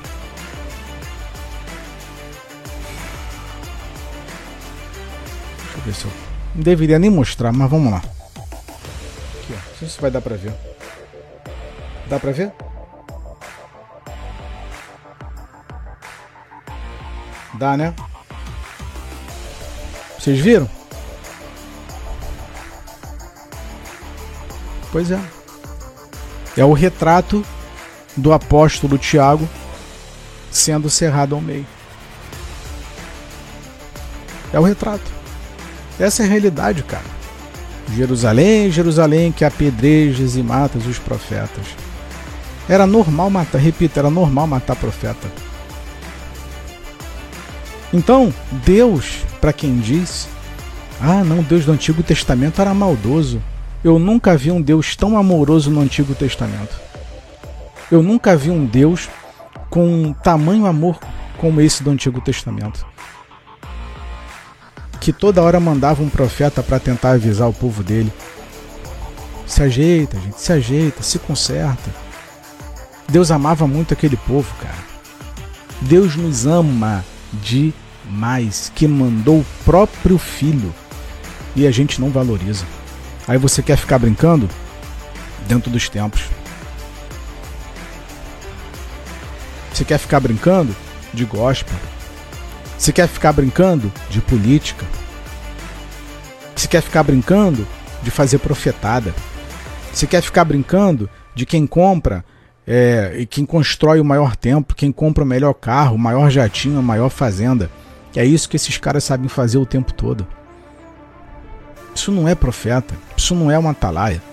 [5.85, 6.11] Eu.
[6.55, 7.97] Não deveria nem mostrar, mas vamos lá.
[7.97, 9.53] Aqui, ó.
[9.53, 10.53] Não sei se vai dar pra ver.
[12.07, 12.51] Dá pra ver?
[17.53, 17.93] Dá, né?
[20.17, 20.69] Vocês viram?
[24.91, 25.19] Pois é.
[26.57, 27.45] É o retrato
[28.15, 29.47] do apóstolo Tiago
[30.51, 31.65] sendo cerrado ao meio.
[34.51, 35.20] É o retrato.
[36.01, 37.05] Essa é a realidade, cara.
[37.95, 41.65] Jerusalém, Jerusalém, que apedrejas e matas os profetas.
[42.67, 45.27] Era normal matar, repito, era normal matar profeta.
[47.93, 48.33] Então,
[48.65, 50.27] Deus, para quem diz,
[50.99, 53.39] ah, não, Deus do Antigo Testamento era maldoso.
[53.83, 56.79] Eu nunca vi um Deus tão amoroso no Antigo Testamento.
[57.91, 59.07] Eu nunca vi um Deus
[59.69, 60.99] com tamanho amor
[61.37, 62.90] como esse do Antigo Testamento
[65.01, 68.13] que toda hora mandava um profeta para tentar avisar o povo dele.
[69.47, 71.89] Se ajeita, gente, se ajeita, se conserta.
[73.09, 74.77] Deus amava muito aquele povo, cara.
[75.81, 80.73] Deus nos ama demais, que mandou o próprio filho
[81.55, 82.63] e a gente não valoriza.
[83.27, 84.47] Aí você quer ficar brincando
[85.47, 86.25] dentro dos tempos.
[89.73, 90.75] Você quer ficar brincando
[91.11, 91.75] de gospel,
[92.81, 94.83] você quer ficar brincando de política?
[96.55, 97.67] Você quer ficar brincando
[98.01, 99.13] de fazer profetada?
[99.93, 102.25] Você quer ficar brincando de quem compra
[102.65, 106.79] é, e quem constrói o maior templo, quem compra o melhor carro, o maior jatinho,
[106.79, 107.69] a maior fazenda?
[108.15, 110.25] É isso que esses caras sabem fazer o tempo todo.
[111.93, 114.23] Isso não é profeta, isso não é uma atalaia.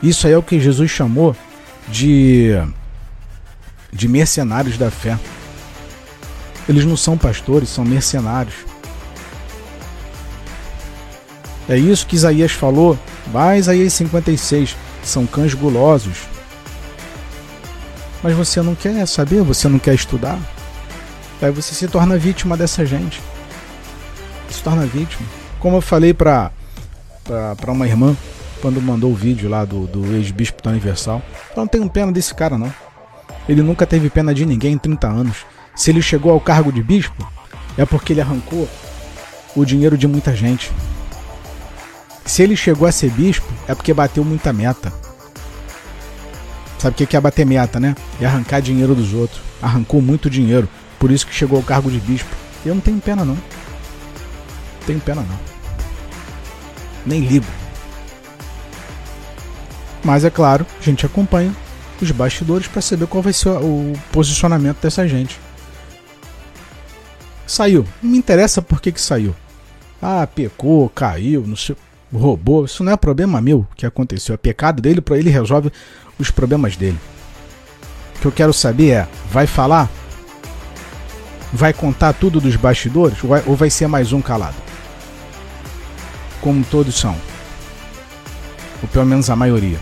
[0.00, 1.34] Isso aí é o que Jesus chamou
[1.88, 2.52] de
[3.92, 5.18] de mercenários da fé.
[6.68, 8.54] Eles não são pastores, são mercenários.
[11.68, 16.18] É isso que Isaías falou, vai Isaías 56, são cães gulosos.
[18.22, 20.38] Mas você não quer saber, você não quer estudar.
[21.40, 23.20] Aí você se torna vítima dessa gente.
[24.48, 25.26] Se torna vítima.
[25.58, 26.52] Como eu falei para
[27.24, 28.16] para uma irmã
[28.60, 31.22] quando mandou o vídeo lá do, do ex-bispo da Universal.
[31.50, 32.72] Eu não tenho pena desse cara, não.
[33.48, 35.44] Ele nunca teve pena de ninguém em 30 anos.
[35.74, 37.26] Se ele chegou ao cargo de bispo,
[37.76, 38.68] é porque ele arrancou
[39.56, 40.70] o dinheiro de muita gente.
[42.24, 44.92] Se ele chegou a ser bispo, é porque bateu muita meta.
[46.78, 47.94] Sabe o que é bater meta, né?
[48.20, 49.40] É arrancar dinheiro dos outros.
[49.60, 50.68] Arrancou muito dinheiro.
[50.98, 52.30] Por isso que chegou ao cargo de bispo.
[52.64, 53.34] Eu não tenho pena, não.
[53.34, 53.42] não
[54.86, 55.38] tenho pena, não.
[57.06, 57.46] Nem ligo.
[60.04, 61.54] Mas é claro, a gente acompanha
[62.00, 65.38] os bastidores para saber qual vai ser o posicionamento dessa gente.
[67.52, 67.86] Saiu.
[68.02, 69.34] Não me interessa por que, que saiu.
[70.00, 71.76] Ah, pecou, caiu, não sei,
[72.12, 72.64] roubou.
[72.64, 74.34] Isso não é problema meu que aconteceu.
[74.34, 75.70] É pecado dele, para ele resolve
[76.18, 76.98] os problemas dele.
[78.16, 79.90] O que eu quero saber é: vai falar?
[81.52, 83.22] Vai contar tudo dos bastidores?
[83.22, 84.56] Ou vai, ou vai ser mais um calado?
[86.40, 87.16] como todos são.
[88.82, 89.78] Ou pelo menos a maioria.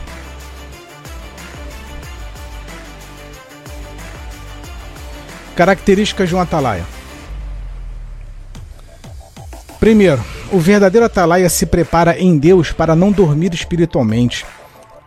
[5.57, 7.00] Características de um atalaia.
[9.81, 14.45] Primeiro, o verdadeiro atalaia se prepara em Deus para não dormir espiritualmente.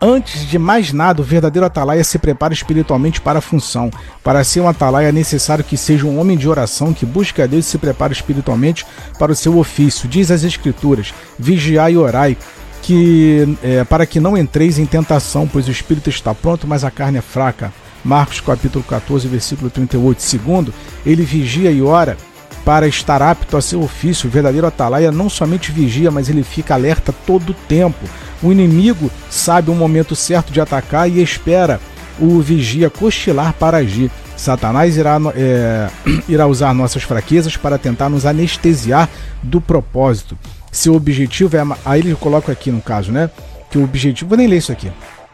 [0.00, 3.88] Antes de mais nada, o verdadeiro atalaia se prepara espiritualmente para a função.
[4.24, 7.46] Para ser um atalaia é necessário que seja um homem de oração que busque a
[7.46, 8.84] Deus e se prepara espiritualmente
[9.16, 10.08] para o seu ofício.
[10.08, 12.36] Diz as Escrituras: vigiai e orai,
[12.82, 16.90] que, é, para que não entreis em tentação, pois o espírito está pronto, mas a
[16.90, 17.72] carne é fraca.
[18.04, 20.20] Marcos capítulo 14, versículo 38.
[20.20, 20.74] Segundo,
[21.06, 22.16] ele vigia e ora
[22.64, 24.28] para estar apto a seu ofício.
[24.28, 28.08] O verdadeiro atalaia não somente vigia, mas ele fica alerta todo o tempo.
[28.42, 31.80] O inimigo sabe o momento certo de atacar e espera
[32.18, 34.10] o vigia cochilar para agir.
[34.36, 35.88] Satanás irá, é,
[36.28, 39.08] irá usar nossas fraquezas para tentar nos anestesiar
[39.42, 40.36] do propósito.
[40.72, 41.60] Seu objetivo é.
[41.84, 43.30] Aí ele coloca aqui no caso, né?
[43.70, 44.28] Que o objetivo.
[44.28, 44.90] Vou nem ler isso aqui.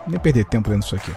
[0.06, 1.12] Nem perder tempo lendo isso aqui.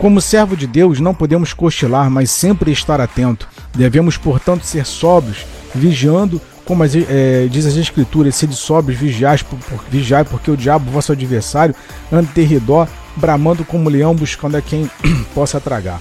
[0.00, 3.46] Como servo de Deus, não podemos cochilar, mas sempre estar atento.
[3.76, 9.58] Devemos, portanto, ser sóbrios, vigiando, como as, é, diz as Escrituras, sede sóbrios, vigiai, por,
[9.58, 11.74] por, vigiai, porque o diabo, vosso adversário,
[12.10, 14.90] anda terridó, bramando como leão, buscando a quem
[15.34, 16.00] possa tragar.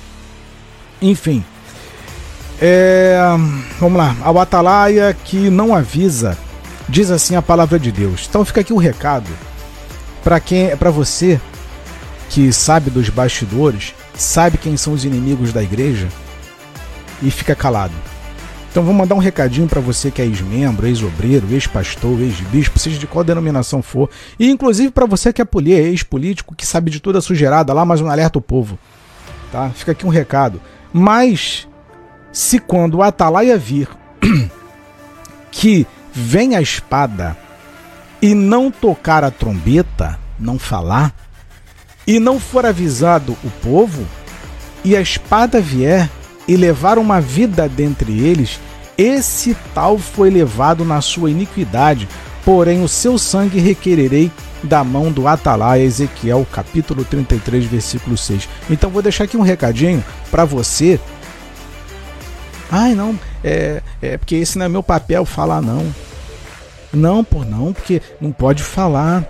[1.01, 1.43] Enfim,
[2.61, 3.19] é,
[3.81, 4.15] vamos lá.
[4.23, 6.37] Ao atalaia que não avisa,
[6.87, 8.27] diz assim a palavra de Deus.
[8.29, 9.29] Então fica aqui o recado
[10.23, 11.37] para quem, para você
[12.29, 16.07] que sabe dos bastidores, sabe quem são os inimigos da igreja
[17.21, 17.93] e fica calado.
[18.71, 23.07] Então vou mandar um recadinho para você que é ex-membro, ex-obreiro, ex-pastor, ex-bispo, seja de
[23.07, 27.21] qual denominação for, e inclusive para você que é ex-político, que sabe de toda a
[27.21, 28.77] sujeirada lá, mas não alerta o povo.
[29.51, 29.71] Tá?
[29.71, 30.61] Fica aqui um recado.
[30.93, 31.67] Mas
[32.31, 33.89] se quando o atalaia vir
[35.49, 37.35] que vem a espada
[38.21, 41.11] e não tocar a trombeta, não falar,
[42.09, 44.03] e não for avisado o povo,
[44.83, 46.09] e a espada vier
[46.47, 48.59] e levar uma vida dentre eles,
[48.97, 52.09] esse tal foi levado na sua iniquidade,
[52.43, 54.31] porém o seu sangue requererei
[54.63, 58.49] da mão do atalaia Ezequiel, capítulo 33, versículo 6.
[58.71, 60.99] Então vou deixar aqui um recadinho para você.
[62.71, 65.85] Ai, não, é, é porque esse não é meu papel falar não.
[66.91, 69.23] Não, por não, porque não pode falar.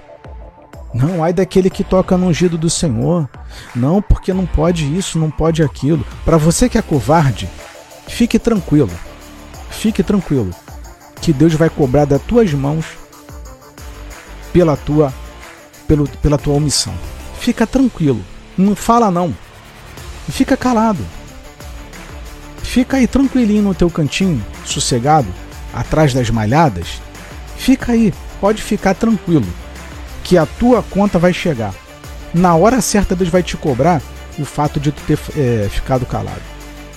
[0.93, 3.29] Não, ai daquele que toca no ungido do Senhor.
[3.75, 6.05] Não, porque não pode isso, não pode aquilo.
[6.25, 7.47] Para você que é covarde,
[8.07, 8.91] fique tranquilo.
[9.69, 10.51] Fique tranquilo.
[11.21, 12.85] Que Deus vai cobrar das tuas mãos
[14.51, 15.13] pela tua
[15.87, 16.93] pelo, pela tua omissão.
[17.39, 18.23] Fica tranquilo.
[18.57, 19.35] Não fala não.
[20.29, 21.05] Fica calado.
[22.63, 25.27] Fica aí tranquilinho no teu cantinho, sossegado,
[25.73, 27.01] atrás das malhadas.
[27.57, 29.47] Fica aí, pode ficar tranquilo
[30.29, 31.73] que a tua conta vai chegar.
[32.35, 33.99] Na hora certa, Deus vai te cobrar
[34.37, 36.39] o fato de tu ter é, ficado calado.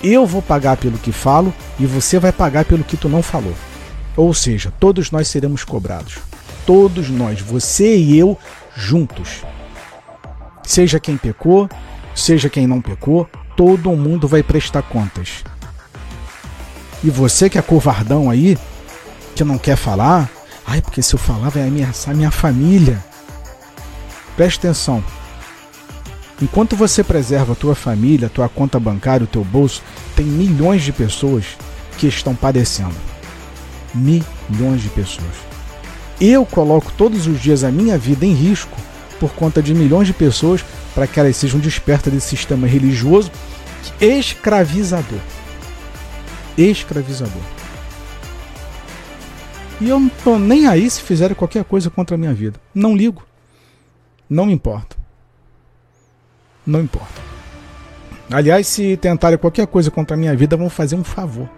[0.03, 3.55] Eu vou pagar pelo que falo e você vai pagar pelo que tu não falou.
[4.15, 6.19] Ou seja, todos nós seremos cobrados.
[6.63, 8.37] Todos nós, você e eu,
[8.75, 9.41] juntos.
[10.61, 11.67] Seja quem pecou,
[12.13, 15.43] seja quem não pecou, todo mundo vai prestar contas.
[17.03, 18.59] E você que é covardão aí,
[19.35, 20.29] que não quer falar,
[20.67, 23.03] ai, porque se eu falar vai ameaçar minha família.
[24.35, 25.03] Preste atenção.
[26.41, 29.81] Enquanto você preserva a tua família, a tua conta bancária, o teu bolso,
[30.15, 31.45] tem milhões de pessoas
[31.97, 32.95] que estão padecendo.
[33.93, 35.35] Milhões de pessoas.
[36.19, 38.77] Eu coloco todos os dias a minha vida em risco
[39.19, 43.31] por conta de milhões de pessoas para que elas sejam despertas desse sistema religioso
[43.99, 45.19] escravizador.
[46.57, 47.41] Escravizador.
[49.79, 52.59] E eu não tô nem aí se fizerem qualquer coisa contra a minha vida.
[52.73, 53.23] Não ligo.
[54.29, 54.95] Não me importa.
[56.65, 57.21] Não importa.
[58.31, 61.49] Aliás, se tentarem qualquer coisa contra a minha vida, vão fazer um favor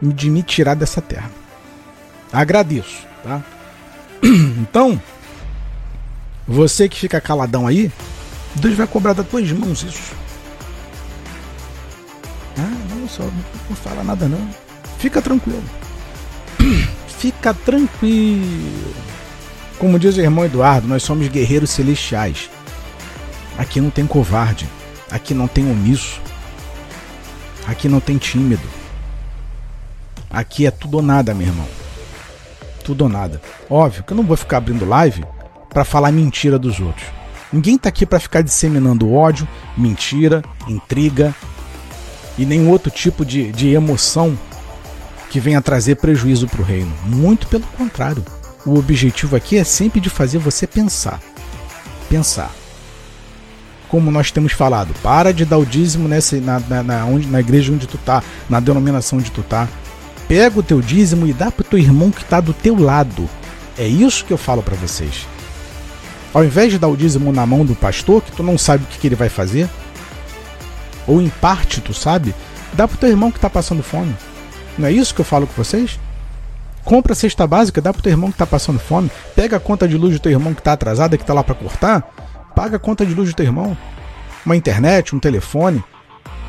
[0.00, 1.30] de me tirar dessa terra.
[2.32, 3.42] Agradeço, tá?
[4.22, 5.00] Então,
[6.46, 7.90] você que fica caladão aí,
[8.54, 10.14] Deus vai cobrar das tuas mãos isso.
[12.58, 14.48] Ah, não, só não fala nada não.
[14.98, 15.64] Fica tranquilo.
[17.18, 18.94] Fica tranquilo.
[19.82, 22.48] Como diz o irmão Eduardo, nós somos guerreiros celestiais.
[23.58, 24.64] Aqui não tem covarde,
[25.10, 26.20] aqui não tem omisso,
[27.66, 28.62] aqui não tem tímido.
[30.30, 31.66] Aqui é tudo ou nada, meu irmão.
[32.84, 33.42] Tudo ou nada.
[33.68, 35.24] Óbvio que eu não vou ficar abrindo live
[35.68, 37.08] para falar mentira dos outros.
[37.52, 41.34] Ninguém tá aqui para ficar disseminando ódio, mentira, intriga
[42.38, 44.38] e nenhum outro tipo de, de emoção
[45.28, 46.94] que venha trazer prejuízo para o reino.
[47.04, 48.24] Muito pelo contrário.
[48.64, 51.20] O objetivo aqui é sempre de fazer você pensar.
[52.08, 52.50] Pensar.
[53.88, 57.40] Como nós temos falado, para de dar o dízimo nessa, na, na, na, onde, na
[57.40, 59.68] igreja onde tu tá, na denominação onde tu tá.
[60.28, 63.28] Pega o teu dízimo e dá pro teu irmão que tá do teu lado.
[63.76, 65.26] É isso que eu falo para vocês.
[66.32, 68.86] Ao invés de dar o dízimo na mão do pastor, que tu não sabe o
[68.86, 69.68] que, que ele vai fazer,
[71.06, 72.34] ou em parte tu sabe,
[72.72, 74.14] dá pro teu irmão que tá passando fome.
[74.78, 75.98] Não é isso que eu falo com vocês?
[76.84, 79.10] Compra a cesta básica, dá pro teu irmão que tá passando fome.
[79.34, 81.54] Pega a conta de luz do teu irmão que tá atrasada, que tá lá para
[81.54, 82.02] cortar.
[82.54, 83.76] Paga a conta de luz do teu irmão.
[84.44, 85.82] Uma internet, um telefone.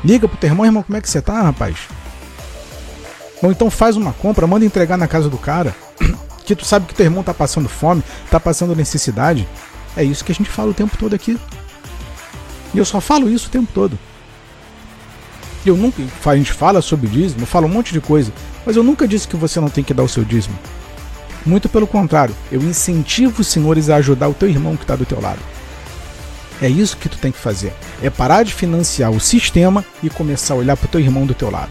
[0.04, 1.76] Liga pro teu irmão, irmão, como é que você tá, rapaz?
[3.42, 5.74] Ou então faz uma compra, manda entregar na casa do cara.
[6.44, 9.48] Que tu sabe que teu irmão tá passando fome, tá passando necessidade.
[9.96, 11.40] É isso que a gente fala o tempo todo aqui.
[12.74, 13.98] E eu só falo isso o tempo todo.
[15.64, 16.02] Eu nunca.
[16.26, 18.30] A gente fala sobre dízimo, fala um monte de coisa.
[18.64, 20.58] Mas eu nunca disse que você não tem que dar o seu dízimo.
[21.44, 25.04] Muito pelo contrário, eu incentivo os senhores a ajudar o teu irmão que está do
[25.04, 25.40] teu lado.
[26.62, 27.74] É isso que tu tem que fazer.
[28.02, 31.34] É parar de financiar o sistema e começar a olhar para o teu irmão do
[31.34, 31.70] teu lado.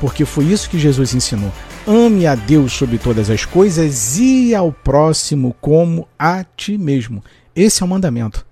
[0.00, 1.52] Porque foi isso que Jesus ensinou.
[1.86, 7.22] Ame a Deus sobre todas as coisas e ao próximo como a ti mesmo.
[7.54, 8.46] Esse é o mandamento.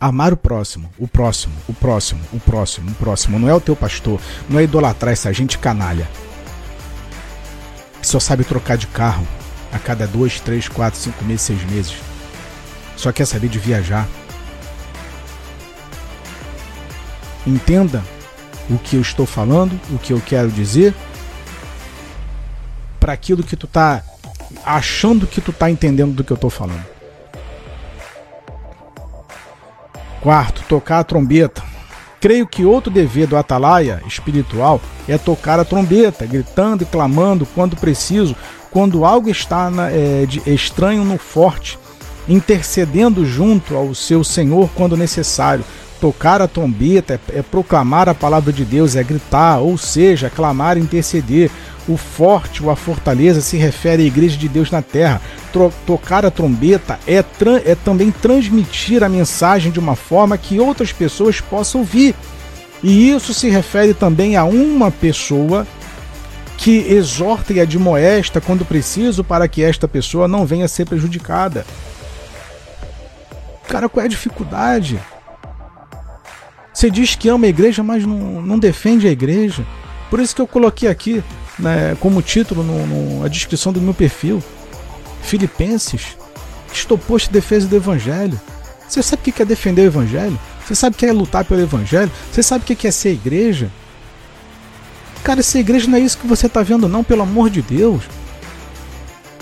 [0.00, 3.38] Amar o próximo, o próximo, o próximo, o próximo, o próximo.
[3.38, 6.08] Não é o teu pastor, não é idolatrar essa gente canalha
[8.04, 9.26] que só sabe trocar de carro
[9.72, 11.96] a cada dois, três, quatro, cinco meses, seis meses.
[12.98, 14.06] Só quer saber de viajar.
[17.46, 18.04] Entenda
[18.68, 20.94] o que eu estou falando, o que eu quero dizer,
[23.00, 24.04] para aquilo que tu tá
[24.66, 26.84] achando que tu tá entendendo do que eu estou falando.
[30.20, 31.62] Quarto, tocar a trombeta.
[32.24, 37.76] Creio que outro dever do atalaia espiritual é tocar a trombeta, gritando e clamando quando
[37.76, 38.34] preciso,
[38.70, 41.78] quando algo está na, é, de estranho no forte,
[42.26, 45.66] intercedendo junto ao seu Senhor quando necessário.
[46.00, 50.78] Tocar a trombeta é, é proclamar a palavra de Deus, é gritar, ou seja, clamar
[50.78, 51.50] e interceder.
[51.86, 55.20] O forte ou a fortaleza se refere à igreja de Deus na terra.
[55.52, 57.22] Tro tocar a trombeta é,
[57.64, 62.14] é também transmitir a mensagem de uma forma que outras pessoas possam ouvir.
[62.82, 65.66] E isso se refere também a uma pessoa
[66.56, 71.66] que exorta e admoesta quando preciso para que esta pessoa não venha a ser prejudicada.
[73.68, 74.98] Cara, qual é a dificuldade?
[76.72, 79.64] Você diz que ama a igreja, mas não, não defende a igreja.
[80.10, 81.22] Por isso que eu coloquei aqui
[81.58, 84.42] né, como título no, no, na descrição do meu perfil.
[85.22, 86.16] Filipenses.
[86.72, 88.40] Estou posto defesa do Evangelho.
[88.88, 90.38] Você sabe o que é defender o Evangelho?
[90.64, 92.10] Você sabe o que é lutar pelo Evangelho?
[92.32, 93.70] Você sabe o que é ser igreja?
[95.22, 98.04] Cara, ser igreja não é isso que você está vendo, não, pelo amor de Deus.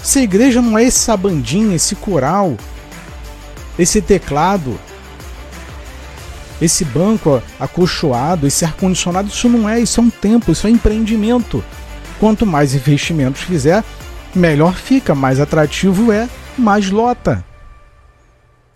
[0.03, 2.57] Ser igreja não é essa bandinha, esse coral,
[3.79, 4.79] esse teclado,
[6.61, 9.29] esse banco acolchoado, esse ar-condicionado.
[9.29, 11.65] Isso não é, isso é um templo, isso é empreendimento.
[12.23, 13.83] Quanto mais investimentos fizer,
[14.33, 17.45] melhor fica, mais atrativo é, mais lota.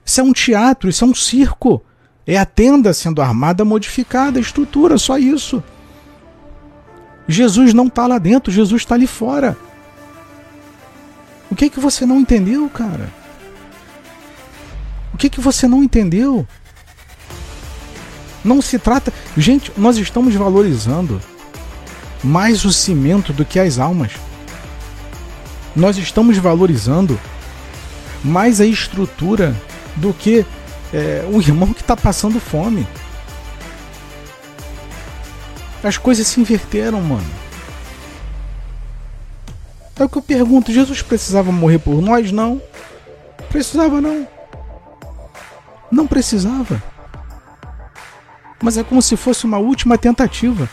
[0.05, 1.81] Isso é um teatro, isso é um circo.
[2.27, 5.63] É a tenda sendo armada, modificada, estrutura, só isso.
[7.29, 9.57] Jesus não está lá dentro, Jesus está ali fora.
[11.49, 13.09] O que que você não entendeu, cara?
[15.15, 16.45] O que que você não entendeu?
[18.45, 19.13] Não se trata.
[19.37, 21.23] Gente, nós estamos valorizando
[22.23, 24.13] mais o cimento do que as almas.
[25.75, 27.19] Nós estamos valorizando
[28.25, 29.55] mais a estrutura
[29.97, 30.45] do que
[30.93, 32.87] é, o irmão que está passando fome.
[35.83, 37.31] As coisas se inverteram, mano.
[39.99, 42.33] É o que eu pergunto: Jesus precisava morrer por nós?
[42.33, 42.61] Não.
[43.49, 44.27] Precisava não.
[45.91, 46.83] Não precisava.
[48.63, 50.69] Mas é como se fosse uma última tentativa.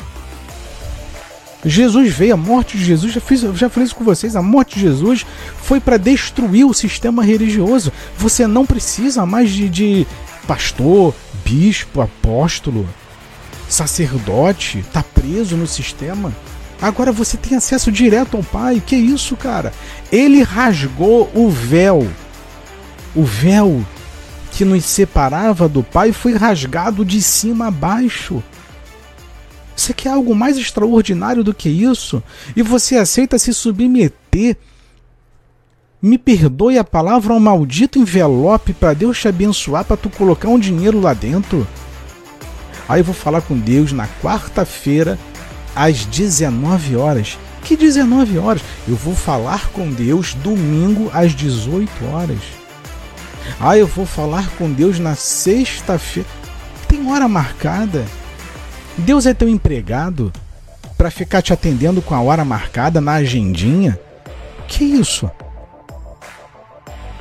[1.65, 4.75] Jesus veio, a morte de Jesus, já, fiz, já falei isso com vocês, a morte
[4.75, 5.25] de Jesus
[5.57, 7.91] foi para destruir o sistema religioso.
[8.17, 10.07] Você não precisa mais de, de
[10.45, 12.87] pastor, bispo, apóstolo,
[13.69, 16.33] sacerdote, tá preso no sistema.
[16.81, 18.83] Agora você tem acesso direto ao Pai.
[18.85, 19.71] Que isso, cara?
[20.11, 22.05] Ele rasgou o véu.
[23.15, 23.85] O véu
[24.51, 28.43] que nos separava do Pai foi rasgado de cima a baixo.
[29.75, 32.21] Você quer algo mais extraordinário do que isso?
[32.55, 34.57] E você aceita se submeter?
[36.01, 40.59] Me perdoe a palavra, um maldito envelope para Deus te abençoar, para tu colocar um
[40.59, 41.65] dinheiro lá dentro?
[42.87, 45.17] Aí eu vou falar com Deus na quarta-feira,
[45.75, 47.37] às 19 horas.
[47.63, 48.61] Que 19 horas?
[48.85, 52.39] Eu vou falar com Deus domingo às 18 horas.
[53.59, 56.27] Ah, eu vou falar com Deus na sexta-feira.
[56.87, 58.05] Tem hora marcada.
[58.97, 60.31] Deus é teu empregado
[60.97, 63.99] para ficar te atendendo com a hora marcada na agendinha?
[64.67, 65.29] Que isso?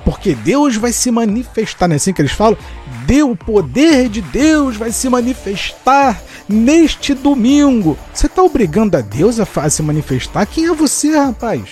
[0.04, 2.58] Porque Deus vai se manifestar, não é assim que eles falam?
[3.06, 7.96] Deu o poder de Deus vai se manifestar neste domingo.
[8.12, 10.46] Você está obrigando a Deus a, a se manifestar?
[10.46, 11.62] Quem é você, rapaz?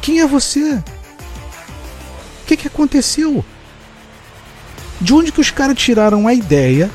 [0.00, 0.74] Quem é você?
[0.74, 0.84] O
[2.46, 3.44] que, que aconteceu?
[5.00, 6.90] De onde que os caras tiraram a ideia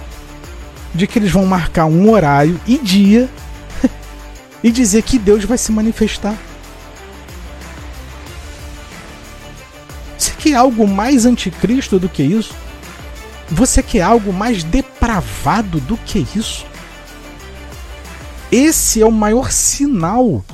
[0.93, 3.29] de que eles vão marcar um horário e dia
[4.63, 6.35] e dizer que Deus vai se manifestar?
[10.17, 12.53] Você quer algo mais anticristo do que isso?
[13.49, 16.65] Você quer algo mais depravado do que isso?
[18.51, 20.45] Esse é o maior sinal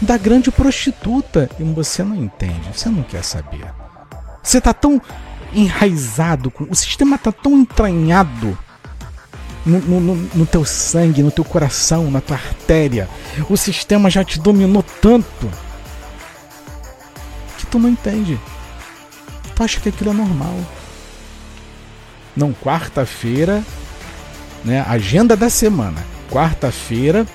[0.00, 1.50] da grande prostituta.
[1.58, 3.66] E você não entende, você não quer saber.
[4.42, 5.00] Você está tão
[5.52, 8.56] enraizado, o sistema está tão entranhado
[9.64, 13.08] no, no, no, teu sangue, no teu coração, na tua artéria.
[13.48, 15.50] O sistema já te dominou tanto
[17.58, 18.38] que tu não entende
[19.60, 20.56] tu acha que aquilo é normal.
[22.34, 23.62] Não, quarta-feira,
[24.64, 24.82] né?
[24.88, 26.02] Agenda da semana.
[26.30, 27.26] Quarta-feira,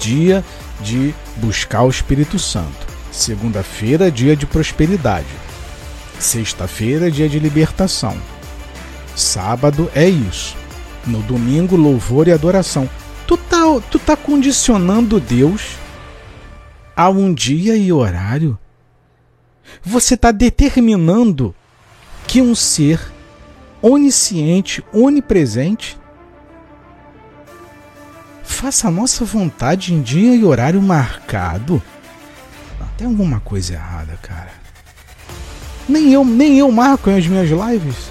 [0.00, 0.44] dia
[0.80, 2.86] de buscar o Espírito Santo.
[3.12, 5.28] Segunda-feira, dia de prosperidade.
[6.18, 8.16] Sexta-feira, dia de libertação.
[9.14, 10.56] Sábado é isso.
[11.06, 12.88] No domingo, louvor e adoração.
[13.26, 15.76] Tu tá, tu tá condicionando Deus
[16.96, 18.58] a um dia e horário
[19.82, 21.54] você está determinando
[22.26, 23.00] que um ser
[23.82, 25.98] onisciente, onipresente,
[28.42, 31.82] faça a nossa vontade em dia e horário marcado.
[32.96, 34.52] tem alguma coisa errada, cara.
[35.88, 38.10] Nem eu, nem eu marco as minhas lives.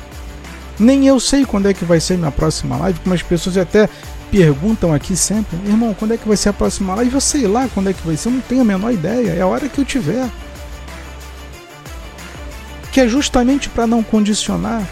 [0.79, 3.89] Nem eu sei quando é que vai ser minha próxima live, como as pessoas até
[4.31, 7.13] perguntam aqui sempre, irmão, quando é que vai ser a próxima live?
[7.13, 9.41] Eu sei lá quando é que vai ser, eu não tenho a menor ideia, é
[9.41, 10.29] a hora que eu tiver
[12.91, 14.87] que é justamente para não condicionar.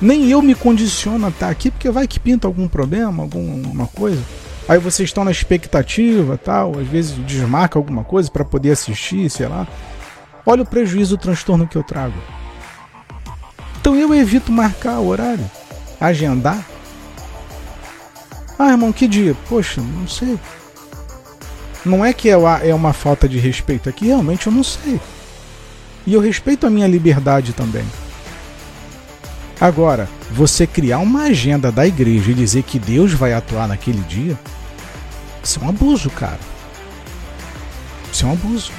[0.00, 4.22] Nem eu me condiciono a estar aqui, porque vai que pinta algum problema, alguma coisa.
[4.68, 9.46] Aí vocês estão na expectativa, tal, às vezes desmarca alguma coisa para poder assistir, sei
[9.46, 9.66] lá.
[10.44, 12.14] Olha o prejuízo, o transtorno que eu trago.
[13.86, 15.48] Então eu evito marcar o horário,
[16.00, 16.66] agendar.
[18.58, 19.36] Ah, irmão, que dia?
[19.48, 20.36] Poxa, não sei.
[21.84, 25.00] Não é que é uma falta de respeito aqui, realmente eu não sei.
[26.04, 27.84] E eu respeito a minha liberdade também.
[29.60, 34.36] Agora, você criar uma agenda da igreja e dizer que Deus vai atuar naquele dia,
[35.44, 36.40] isso é um abuso, cara.
[38.12, 38.72] Isso é um abuso.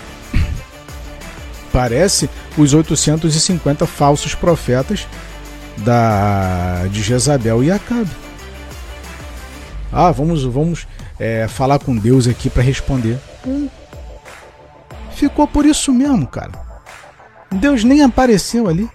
[1.71, 5.07] Parece os 850 falsos profetas
[5.77, 8.09] da de Jezabel e Acabe.
[9.91, 10.87] Ah, vamos, vamos
[11.19, 13.19] é, falar com Deus aqui para responder.
[13.45, 13.69] Hum.
[15.15, 16.51] Ficou por isso mesmo, cara.
[17.51, 18.89] Deus nem apareceu ali.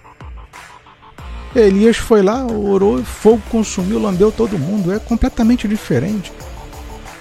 [1.55, 4.91] Elias foi lá, orou, fogo consumiu, lambeu todo mundo.
[4.91, 6.31] É completamente diferente.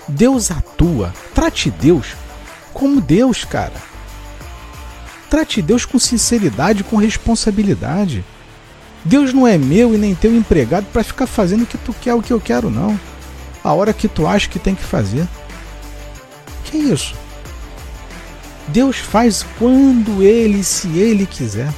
[0.09, 1.13] Deus atua.
[1.35, 2.15] Trate Deus
[2.73, 3.92] como Deus, cara.
[5.33, 8.23] Trate Deus com sinceridade, com responsabilidade.
[9.03, 12.13] Deus não é meu e nem teu empregado para ficar fazendo o que tu quer,
[12.13, 13.01] o que eu quero, não.
[13.65, 15.27] A hora que tu acha que tem que fazer.
[16.65, 17.15] Que isso?
[18.69, 21.73] Deus faz quando ele, se ele quiser.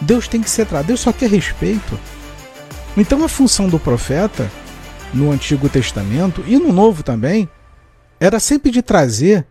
[0.00, 0.88] Deus tem que ser tratado.
[0.88, 2.00] Deus só quer respeito.
[2.96, 4.50] Então a função do profeta
[5.12, 7.50] no Antigo Testamento e no Novo também
[8.18, 9.46] era sempre de trazer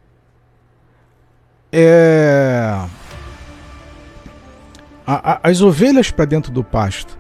[1.72, 2.78] é,
[5.06, 7.18] a, a, as ovelhas para dentro do pasto.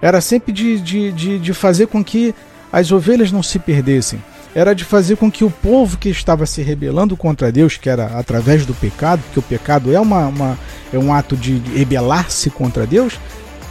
[0.00, 2.34] Era sempre de, de, de, de fazer com que
[2.72, 4.20] as ovelhas não se perdessem
[4.56, 8.06] era de fazer com que o povo que estava se rebelando contra Deus, que era
[8.18, 10.58] através do pecado, que o pecado é, uma, uma
[10.90, 13.20] é um ato de rebelar-se contra Deus,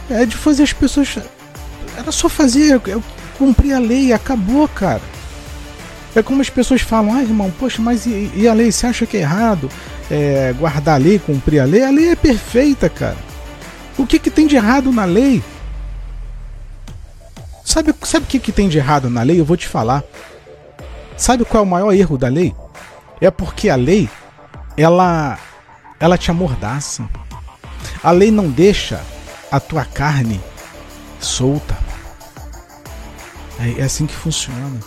[0.08, 1.18] é de fazer as pessoas.
[1.98, 3.00] Era só fazer, é
[3.36, 5.02] cumprir a lei, acabou, cara.
[6.14, 8.70] É como as pessoas falam, ah, irmão, poxa, mas e, e a lei?
[8.70, 9.68] Você acha que é errado
[10.10, 11.82] é, guardar a lei, cumprir a lei?
[11.82, 13.16] A lei é perfeita, cara.
[13.98, 15.42] O que, que tem de errado na lei?
[17.64, 19.40] Sabe, sabe o que, que tem de errado na lei?
[19.40, 20.04] Eu vou te falar.
[21.16, 22.54] Sabe qual é o maior erro da lei?
[23.20, 24.08] É porque a lei,
[24.76, 25.38] ela,
[25.98, 27.08] ela te amordaça.
[28.02, 29.00] A lei não deixa
[29.50, 30.40] a tua carne
[31.18, 31.76] solta.
[33.58, 34.78] É, é assim que funciona.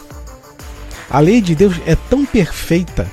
[1.10, 3.10] A lei de Deus é tão perfeita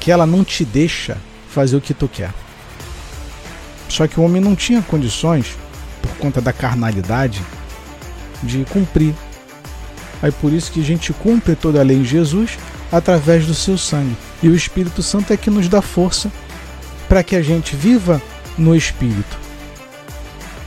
[0.00, 1.18] que ela não te deixa
[1.50, 2.32] fazer o que tu quer.
[3.88, 5.56] Só que o homem não tinha condições,
[6.00, 7.42] por conta da carnalidade,
[8.42, 9.14] de cumprir.
[10.22, 12.58] Aí por isso que a gente cumpre toda a lei em Jesus
[12.90, 14.16] através do seu sangue.
[14.42, 16.30] E o Espírito Santo é que nos dá força
[17.08, 18.22] para que a gente viva
[18.56, 19.38] no Espírito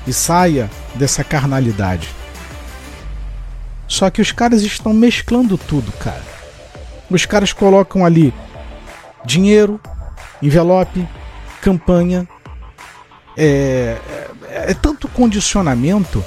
[0.05, 2.09] e saia dessa carnalidade.
[3.87, 6.23] Só que os caras estão mesclando tudo, cara.
[7.09, 8.33] Os caras colocam ali
[9.25, 9.79] dinheiro,
[10.41, 11.07] envelope,
[11.61, 12.27] campanha.
[13.35, 13.97] É,
[14.47, 16.23] é, é tanto condicionamento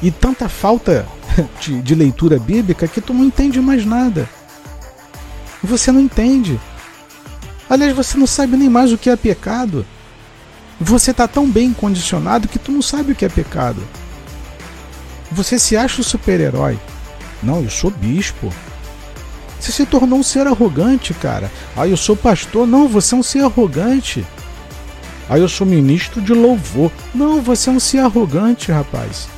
[0.00, 1.06] e tanta falta
[1.60, 4.28] de, de leitura bíblica que tu não entende mais nada.
[5.62, 6.60] Você não entende.
[7.68, 9.84] Aliás, você não sabe nem mais o que é pecado.
[10.80, 13.82] Você está tão bem condicionado que tu não sabe o que é pecado.
[15.32, 16.78] Você se acha o super-herói.
[17.42, 18.52] Não, eu sou bispo.
[19.58, 21.50] Você se tornou um ser arrogante, cara.
[21.76, 22.66] Ah, eu sou pastor.
[22.66, 24.24] Não, você é um ser arrogante.
[25.28, 26.90] Ah, eu sou ministro de louvor.
[27.14, 29.28] Não, você é um ser arrogante, rapaz.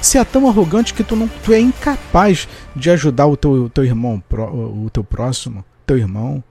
[0.00, 3.84] Você é tão arrogante que tu, não, tu é incapaz de ajudar o teu, teu
[3.84, 6.44] irmão, o teu próximo, teu irmão.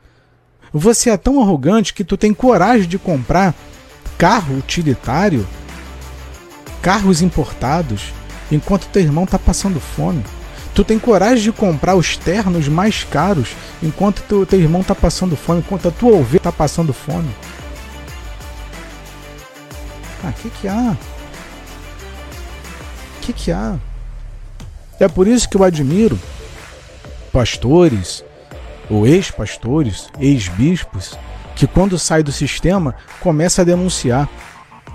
[0.74, 3.54] Você é tão arrogante que tu tem coragem de comprar
[4.18, 5.48] carro utilitário,
[6.82, 8.14] carros importados,
[8.52, 10.24] enquanto teu irmão está passando fome.
[10.76, 15.36] Tu tem coragem de comprar os ternos mais caros enquanto teu, teu irmão está passando
[15.38, 17.30] fome, enquanto a tua ovelha está passando fome.
[20.21, 20.97] Ah, que que há?
[23.21, 23.78] Que que há?
[24.99, 26.19] É por isso que eu admiro
[27.32, 28.23] pastores,
[28.89, 31.17] ou ex-pastores, ex-bispos,
[31.55, 34.30] que quando sai do sistema começa a denunciar.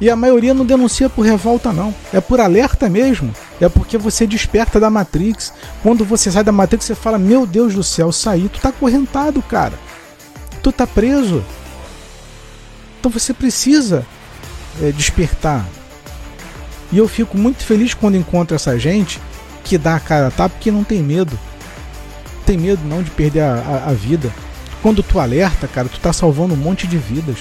[0.01, 1.95] E a maioria não denuncia por revolta, não.
[2.13, 3.35] É por alerta mesmo.
[3.61, 5.53] É porque você desperta da Matrix.
[5.83, 8.49] Quando você sai da Matrix, você fala: Meu Deus do céu, saí.
[8.49, 9.75] Tu tá acorrentado, cara.
[10.63, 11.45] Tu tá preso.
[12.99, 14.07] Então você precisa
[14.83, 15.67] é, despertar.
[16.93, 19.21] E eu fico muito feliz quando encontro essa gente
[19.63, 21.39] que dá a cara tapa porque não tem medo.
[22.47, 24.33] Tem medo não de perder a, a, a vida.
[24.83, 27.39] Quando tu alerta, cara, tu tá salvando um monte de vidas.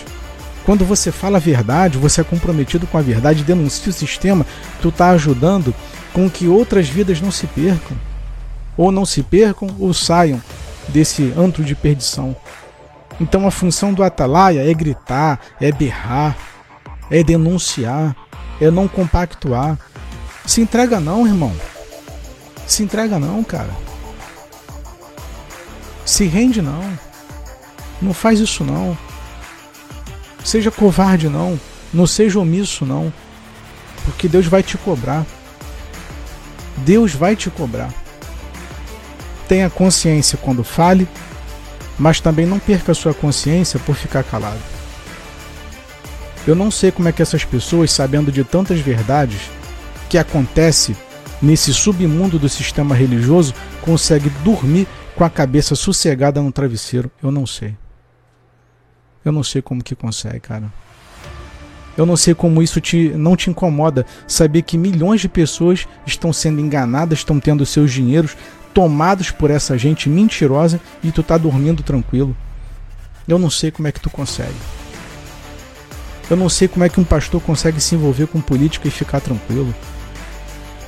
[0.70, 4.46] Quando você fala a verdade, você é comprometido com a verdade, denuncia o sistema,
[4.80, 5.74] tu está ajudando
[6.14, 7.98] com que outras vidas não se percam.
[8.78, 10.40] Ou não se percam ou saiam
[10.90, 12.36] desse antro de perdição.
[13.20, 16.38] Então a função do atalaia é gritar, é berrar,
[17.10, 18.16] é denunciar,
[18.62, 19.76] é não compactuar.
[20.46, 21.52] Se entrega não, irmão.
[22.68, 23.74] Se entrega não, cara.
[26.06, 26.84] Se rende não.
[28.00, 28.96] Não faz isso não.
[30.44, 31.60] Seja covarde não,
[31.94, 33.12] não seja omisso não,
[34.06, 35.26] porque Deus vai te cobrar.
[36.78, 37.94] Deus vai te cobrar.
[39.48, 41.08] Tenha consciência quando fale,
[41.98, 44.60] mas também não perca sua consciência por ficar calado.
[46.48, 49.42] Eu não sei como é que essas pessoas, sabendo de tantas verdades
[50.10, 50.96] que acontece
[51.42, 57.12] nesse submundo do sistema religioso, conseguem dormir com a cabeça sossegada no travesseiro.
[57.22, 57.76] Eu não sei.
[59.30, 60.74] Eu não sei como que consegue, cara.
[61.96, 66.34] Eu não sei como isso te, não te incomoda saber que milhões de pessoas estão
[66.34, 68.36] sendo enganadas, estão tendo seus dinheiros
[68.74, 72.36] tomados por essa gente mentirosa e tu tá dormindo tranquilo.
[73.28, 74.56] Eu não sei como é que tu consegue.
[76.28, 79.20] Eu não sei como é que um pastor consegue se envolver com política e ficar
[79.20, 79.76] tranquilo.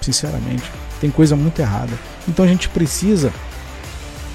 [0.02, 0.64] Sinceramente,
[1.00, 1.94] tem coisa muito errada.
[2.28, 3.32] Então a gente precisa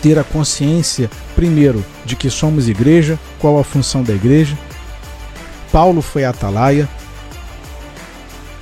[0.03, 4.57] ter a consciência, primeiro, de que somos igreja, qual a função da igreja.
[5.73, 6.89] Paulo foi atalaia.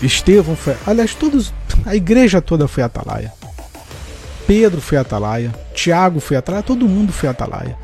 [0.02, 0.76] Estevão foi.
[0.86, 1.52] Aliás, todos.
[1.84, 3.32] A igreja toda foi atalaia.
[4.46, 5.54] Pedro foi atalaia.
[5.74, 6.62] Tiago foi atalaia.
[6.62, 7.76] Todo mundo foi atalaia.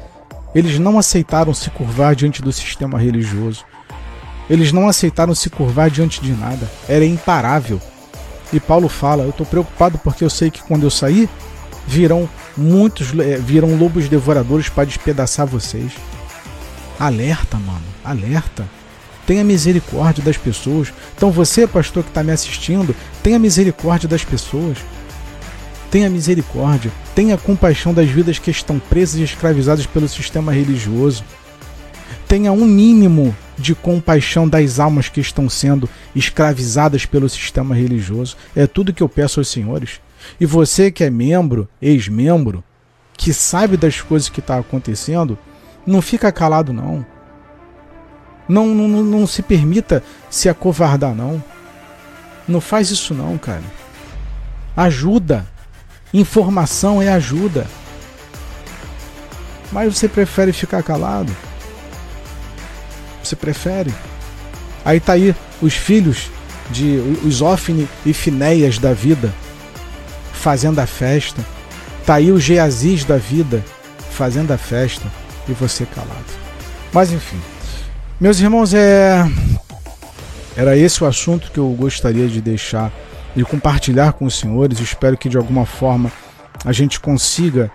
[0.54, 3.64] Eles não aceitaram se curvar diante do sistema religioso.
[4.48, 6.68] Eles não aceitaram se curvar diante de nada.
[6.88, 7.80] Era imparável.
[8.52, 11.28] E Paulo fala: Eu estou preocupado porque eu sei que quando eu sair,
[11.90, 15.92] virão muitos é, virão lobos devoradores para despedaçar vocês.
[16.98, 18.64] Alerta, mano, alerta.
[19.26, 20.92] Tenha misericórdia das pessoas.
[21.16, 24.78] Então você, pastor que está me assistindo, tenha misericórdia das pessoas.
[25.90, 31.24] Tenha misericórdia, tenha compaixão das vidas que estão presas e escravizadas pelo sistema religioso.
[32.28, 38.36] Tenha um mínimo de compaixão das almas que estão sendo escravizadas pelo sistema religioso.
[38.54, 40.00] É tudo que eu peço aos senhores.
[40.40, 42.64] E você que é membro, ex-membro,
[43.16, 45.38] que sabe das coisas que está acontecendo,
[45.86, 47.04] não fica calado não.
[48.48, 51.42] Não, não, não se permita se acovardar não.
[52.48, 53.62] Não faz isso não, cara.
[54.76, 55.46] Ajuda.
[56.12, 57.66] Informação é ajuda.
[59.70, 61.34] Mas você prefere ficar calado.
[63.22, 63.94] Você prefere.
[64.84, 66.30] Aí tá aí os filhos
[66.70, 69.32] de os Ofne e Finéias da vida
[70.40, 71.44] fazendo a festa.
[72.06, 73.62] Tá aí o Geaziz da vida
[74.10, 75.06] fazendo a festa
[75.48, 76.24] e você calado.
[76.92, 77.38] Mas enfim,
[78.18, 79.24] meus irmãos, é
[80.56, 82.90] era esse o assunto que eu gostaria de deixar
[83.36, 84.80] e compartilhar com os senhores.
[84.80, 86.10] Espero que de alguma forma
[86.64, 87.70] a gente consiga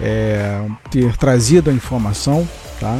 [0.00, 2.46] é, ter trazido a informação,
[2.78, 2.98] tá?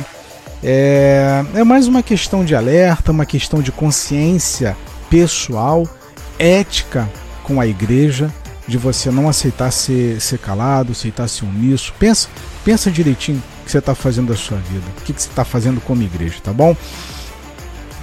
[0.62, 4.76] É, é mais uma questão de alerta, uma questão de consciência
[5.08, 5.86] pessoal,
[6.38, 7.08] ética
[7.44, 8.30] com a igreja,
[8.70, 11.92] de você não aceitar ser, ser calado, aceitar ser omisso.
[11.98, 12.28] Pensa,
[12.64, 15.44] pensa direitinho o que você está fazendo da sua vida, o que, que você está
[15.44, 16.76] fazendo como igreja, tá bom?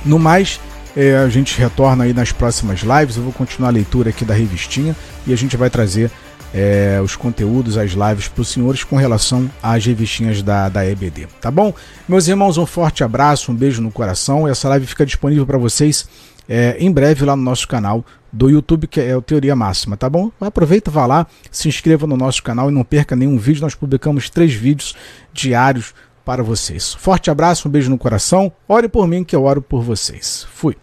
[0.03, 0.59] No mais,
[0.95, 3.15] é, a gente retorna aí nas próximas lives.
[3.15, 4.95] Eu vou continuar a leitura aqui da revistinha
[5.26, 6.11] e a gente vai trazer
[6.53, 11.28] é, os conteúdos, as lives para os senhores com relação às revistinhas da, da EBD.
[11.39, 11.74] Tá bom?
[12.07, 14.47] Meus irmãos, um forte abraço, um beijo no coração.
[14.47, 16.07] Essa live fica disponível para vocês
[16.47, 20.09] é, em breve lá no nosso canal do YouTube, que é o Teoria Máxima, tá
[20.09, 20.31] bom?
[20.39, 23.61] Aproveita, vá lá, se inscreva no nosso canal e não perca nenhum vídeo.
[23.61, 24.95] Nós publicamos três vídeos
[25.33, 25.93] diários
[26.23, 26.93] para vocês.
[26.93, 28.51] Forte abraço, um beijo no coração.
[28.67, 30.45] Ore por mim que eu oro por vocês.
[30.51, 30.75] Fui.